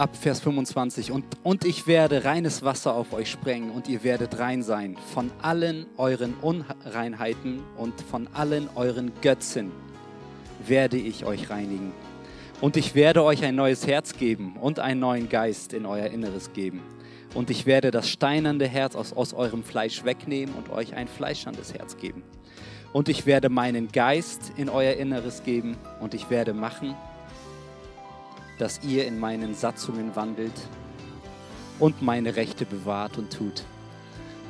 ab 0.01 0.17
Vers 0.17 0.41
25 0.41 1.13
und, 1.13 1.27
und 1.43 1.67
ich 1.67 1.87
werde 1.87 2.25
reines 2.25 2.63
Wasser 2.63 2.95
auf 2.95 3.13
euch 3.13 3.31
sprengen 3.31 3.71
und 3.71 3.87
ihr 3.87 4.03
werdet 4.03 4.39
rein 4.39 4.63
sein 4.63 4.97
von 5.13 5.31
allen 5.43 5.85
euren 5.99 6.33
Unreinheiten 6.41 7.63
und 7.77 8.01
von 8.01 8.27
allen 8.33 8.71
euren 8.77 9.13
Götzen 9.21 9.71
werde 10.67 10.97
ich 10.97 11.27
euch 11.27 11.51
reinigen. 11.51 11.93
Und 12.63 12.79
ich 12.79 12.95
werde 12.95 13.23
euch 13.25 13.45
ein 13.45 13.55
neues 13.57 13.87
Herz 13.87 14.15
geben 14.15 14.57
und 14.59 14.79
einen 14.79 15.01
neuen 15.01 15.29
Geist 15.29 15.75
in 15.75 15.85
euer 15.85 16.07
Inneres 16.07 16.55
geben 16.55 16.81
und 17.35 17.51
ich 17.51 17.67
werde 17.67 17.91
das 17.91 18.09
steinernde 18.09 18.67
Herz 18.67 18.97
aus, 18.97 19.13
aus 19.13 19.35
eurem 19.35 19.63
Fleisch 19.63 20.03
wegnehmen 20.07 20.55
und 20.55 20.71
euch 20.71 20.95
ein 20.95 21.09
fleischerndes 21.09 21.75
Herz 21.75 21.99
geben. 21.99 22.23
Und 22.95 23.11
ich 23.11 23.27
werde 23.27 23.51
meinen 23.51 23.93
Geist 23.93 24.53
in 24.57 24.71
euer 24.71 24.95
Inneres 24.95 25.43
geben 25.45 25.77
und 26.01 26.15
ich 26.15 26.31
werde 26.31 26.55
machen, 26.55 26.95
dass 28.61 28.83
ihr 28.83 29.07
in 29.07 29.19
meinen 29.19 29.55
Satzungen 29.55 30.15
wandelt 30.15 30.53
und 31.79 32.03
meine 32.03 32.37
Rechte 32.37 32.67
bewahrt 32.67 33.17
und 33.17 33.33
tut. 33.33 33.65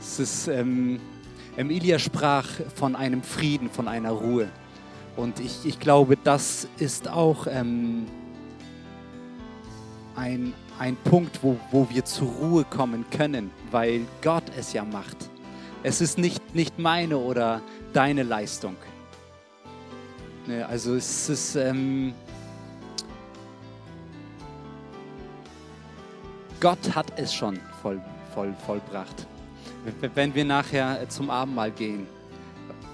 Es 0.01 0.19
ist, 0.19 0.49
ähm, 0.49 0.99
Emilia 1.57 1.99
sprach 2.01 2.49
von 2.75 2.97
einem 2.97 3.23
Frieden, 3.23 3.71
von 3.71 3.87
einer 3.87 4.11
Ruhe. 4.11 4.49
Und 5.17 5.39
ich, 5.39 5.65
ich 5.65 5.79
glaube, 5.79 6.17
das 6.17 6.67
ist 6.79 7.09
auch 7.09 7.47
ähm, 7.49 8.07
ein, 10.17 10.55
ein 10.81 10.97
Punkt, 10.97 11.39
wo, 11.43 11.57
wo 11.71 11.89
wir 11.89 12.05
zur 12.05 12.29
Ruhe 12.29 12.65
kommen 12.65 13.05
können, 13.11 13.53
weil 13.71 14.01
Gott 14.23 14.45
es 14.59 14.73
ja 14.73 14.85
macht. 14.85 15.31
Es 15.85 16.01
ist 16.01 16.19
nicht, 16.19 16.55
nicht 16.55 16.81
meine 16.81 17.17
oder 17.17 17.63
deine 17.93 18.25
Leistung. 18.25 18.75
Ne, 20.49 20.67
also 20.67 20.97
es 20.97 21.29
ist... 21.29 21.55
Ähm, 21.55 22.13
Gott 26.61 26.95
hat 26.95 27.07
es 27.17 27.33
schon 27.33 27.59
voll, 27.81 28.01
voll, 28.35 28.55
vollbracht. 28.67 29.27
Wenn 30.15 30.35
wir 30.35 30.45
nachher 30.45 31.09
zum 31.09 31.31
Abendmahl 31.31 31.71
gehen, 31.71 32.07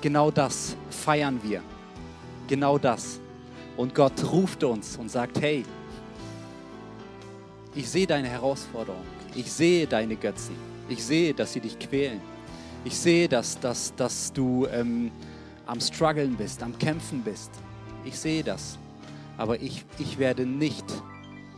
genau 0.01 0.31
das 0.31 0.77
feiern 0.89 1.41
wir. 1.43 1.63
Genau 2.47 2.79
das. 2.79 3.19
Und 3.77 3.93
Gott 3.93 4.23
ruft 4.31 4.63
uns 4.63 4.97
und 4.97 5.11
sagt, 5.11 5.41
hey, 5.41 5.65
ich 7.75 7.91
sehe 7.91 8.07
deine 8.07 8.29
Herausforderung. 8.29 9.03
Ich 9.35 9.53
sehe 9.53 9.87
deine 9.87 10.15
Götzen. 10.15 10.55
Ich 10.89 11.05
sehe, 11.05 11.35
dass 11.35 11.53
sie 11.53 11.61
dich 11.61 11.77
quälen. 11.79 12.21
Ich 12.85 12.97
sehe, 12.97 13.29
dass, 13.29 13.59
dass, 13.59 13.93
dass 13.97 14.33
du 14.33 14.67
ähm, 14.67 15.11
am 15.67 15.81
Struggeln 15.81 16.37
bist, 16.37 16.63
am 16.63 16.79
Kämpfen 16.79 17.23
bist. 17.23 17.51
Ich 18.05 18.17
sehe 18.17 18.45
das. 18.45 18.79
Aber 19.37 19.61
ich, 19.61 19.85
ich 19.99 20.19
werde 20.19 20.47
nicht 20.47 20.85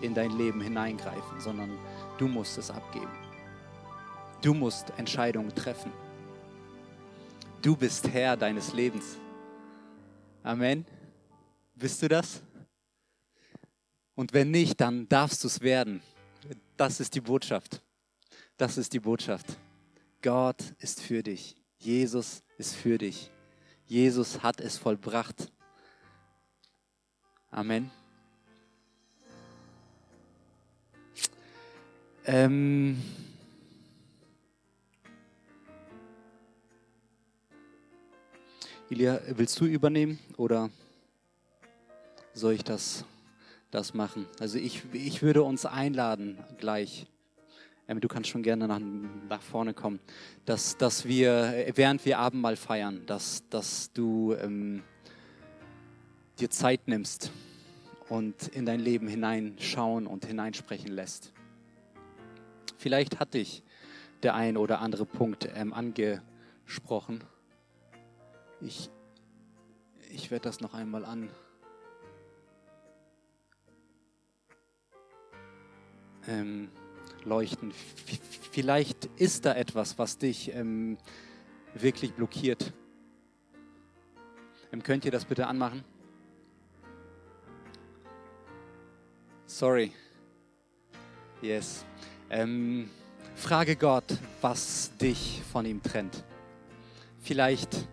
in 0.00 0.14
dein 0.14 0.30
Leben 0.30 0.60
hineingreifen, 0.60 1.38
sondern 1.38 1.70
du 2.18 2.28
musst 2.28 2.58
es 2.58 2.70
abgeben. 2.70 3.10
Du 4.42 4.54
musst 4.54 4.90
Entscheidungen 4.98 5.54
treffen. 5.54 5.92
Du 7.62 7.76
bist 7.76 8.08
Herr 8.08 8.36
deines 8.36 8.72
Lebens. 8.72 9.16
Amen. 10.42 10.84
Bist 11.74 12.02
du 12.02 12.08
das? 12.08 12.42
Und 14.14 14.32
wenn 14.32 14.50
nicht, 14.50 14.80
dann 14.80 15.08
darfst 15.08 15.42
du 15.44 15.48
es 15.48 15.60
werden. 15.60 16.02
Das 16.76 17.00
ist 17.00 17.14
die 17.14 17.20
Botschaft. 17.20 17.82
Das 18.56 18.78
ist 18.78 18.92
die 18.92 19.00
Botschaft. 19.00 19.46
Gott 20.22 20.74
ist 20.78 21.00
für 21.00 21.22
dich. 21.22 21.56
Jesus 21.78 22.42
ist 22.56 22.74
für 22.74 22.98
dich. 22.98 23.30
Jesus 23.86 24.42
hat 24.42 24.60
es 24.60 24.76
vollbracht. 24.76 25.50
Amen. 27.50 27.90
Ähm 32.28 33.02
Ilia, 38.88 39.20
willst 39.28 39.58
du 39.60 39.64
übernehmen 39.64 40.20
oder 40.36 40.70
soll 42.34 42.52
ich 42.52 42.62
das? 42.62 43.04
das 43.70 43.94
machen. 43.94 44.26
Also 44.40 44.58
ich, 44.58 44.82
ich 44.92 45.22
würde 45.22 45.42
uns 45.42 45.66
einladen 45.66 46.38
gleich. 46.58 47.06
Ähm, 47.86 48.00
du 48.00 48.08
kannst 48.08 48.30
schon 48.30 48.42
gerne 48.42 48.68
nach, 48.68 48.80
nach 49.28 49.42
vorne 49.42 49.74
kommen, 49.74 50.00
dass, 50.44 50.76
dass 50.76 51.04
wir, 51.04 51.72
während 51.74 52.04
wir 52.04 52.18
Abendmahl 52.18 52.56
feiern, 52.56 53.02
dass, 53.06 53.48
dass 53.50 53.92
du 53.92 54.34
ähm, 54.34 54.82
dir 56.38 56.50
Zeit 56.50 56.88
nimmst 56.88 57.30
und 58.08 58.48
in 58.48 58.64
dein 58.64 58.80
Leben 58.80 59.08
hineinschauen 59.08 60.06
und 60.06 60.24
hineinsprechen 60.24 60.92
lässt. 60.92 61.32
Vielleicht 62.78 63.18
hat 63.18 63.34
dich 63.34 63.64
der 64.22 64.36
ein 64.36 64.56
oder 64.56 64.80
andere 64.80 65.04
Punkt 65.04 65.48
ähm, 65.52 65.74
angesprochen. 65.74 67.24
Ich, 68.60 68.88
ich 70.10 70.30
werde 70.30 70.44
das 70.44 70.60
noch 70.60 70.74
einmal 70.74 71.04
an. 71.04 71.28
Ähm, 76.28 76.70
leuchten. 77.24 77.72
Vielleicht 78.52 79.06
ist 79.16 79.44
da 79.44 79.54
etwas, 79.54 79.98
was 79.98 80.18
dich 80.18 80.54
ähm, 80.54 80.98
wirklich 81.74 82.14
blockiert. 82.14 82.72
Ähm, 84.72 84.84
könnt 84.84 85.04
ihr 85.04 85.10
das 85.10 85.24
bitte 85.24 85.48
anmachen? 85.48 85.82
Sorry. 89.46 89.92
Yes. 91.42 91.84
Ähm, 92.30 92.90
frage 93.36 93.74
Gott, 93.76 94.18
was 94.42 94.94
dich 94.98 95.40
von 95.50 95.64
ihm 95.64 95.82
trennt. 95.82 96.24
Vielleicht 97.20 97.88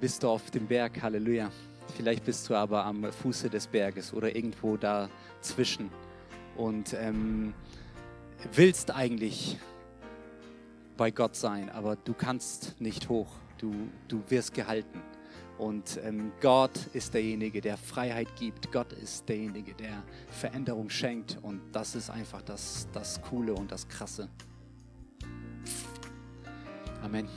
bist 0.00 0.24
du 0.24 0.28
auf 0.28 0.50
dem 0.50 0.66
Berg, 0.66 1.00
Halleluja. 1.00 1.50
Vielleicht 1.96 2.24
bist 2.24 2.50
du 2.50 2.56
aber 2.56 2.84
am 2.84 3.12
Fuße 3.12 3.48
des 3.48 3.68
Berges 3.68 4.12
oder 4.12 4.34
irgendwo 4.34 4.76
dazwischen 4.76 5.90
und 6.56 6.92
ähm, 6.94 7.54
willst 8.52 8.90
eigentlich 8.90 9.58
bei 10.96 11.12
Gott 11.12 11.36
sein, 11.36 11.70
aber 11.70 11.94
du 11.94 12.14
kannst 12.14 12.80
nicht 12.80 13.08
hoch. 13.08 13.28
Du, 13.58 13.72
du 14.08 14.22
wirst 14.28 14.54
gehalten. 14.54 15.00
Und 15.62 16.00
ähm, 16.02 16.32
Gott 16.40 16.88
ist 16.92 17.14
derjenige, 17.14 17.60
der 17.60 17.76
Freiheit 17.76 18.34
gibt. 18.34 18.72
Gott 18.72 18.92
ist 18.94 19.28
derjenige, 19.28 19.74
der 19.74 20.02
Veränderung 20.28 20.90
schenkt. 20.90 21.38
Und 21.40 21.60
das 21.70 21.94
ist 21.94 22.10
einfach 22.10 22.42
das, 22.42 22.88
das 22.92 23.22
Coole 23.22 23.54
und 23.54 23.70
das 23.70 23.86
Krasse. 23.86 24.28
Amen. 27.00 27.28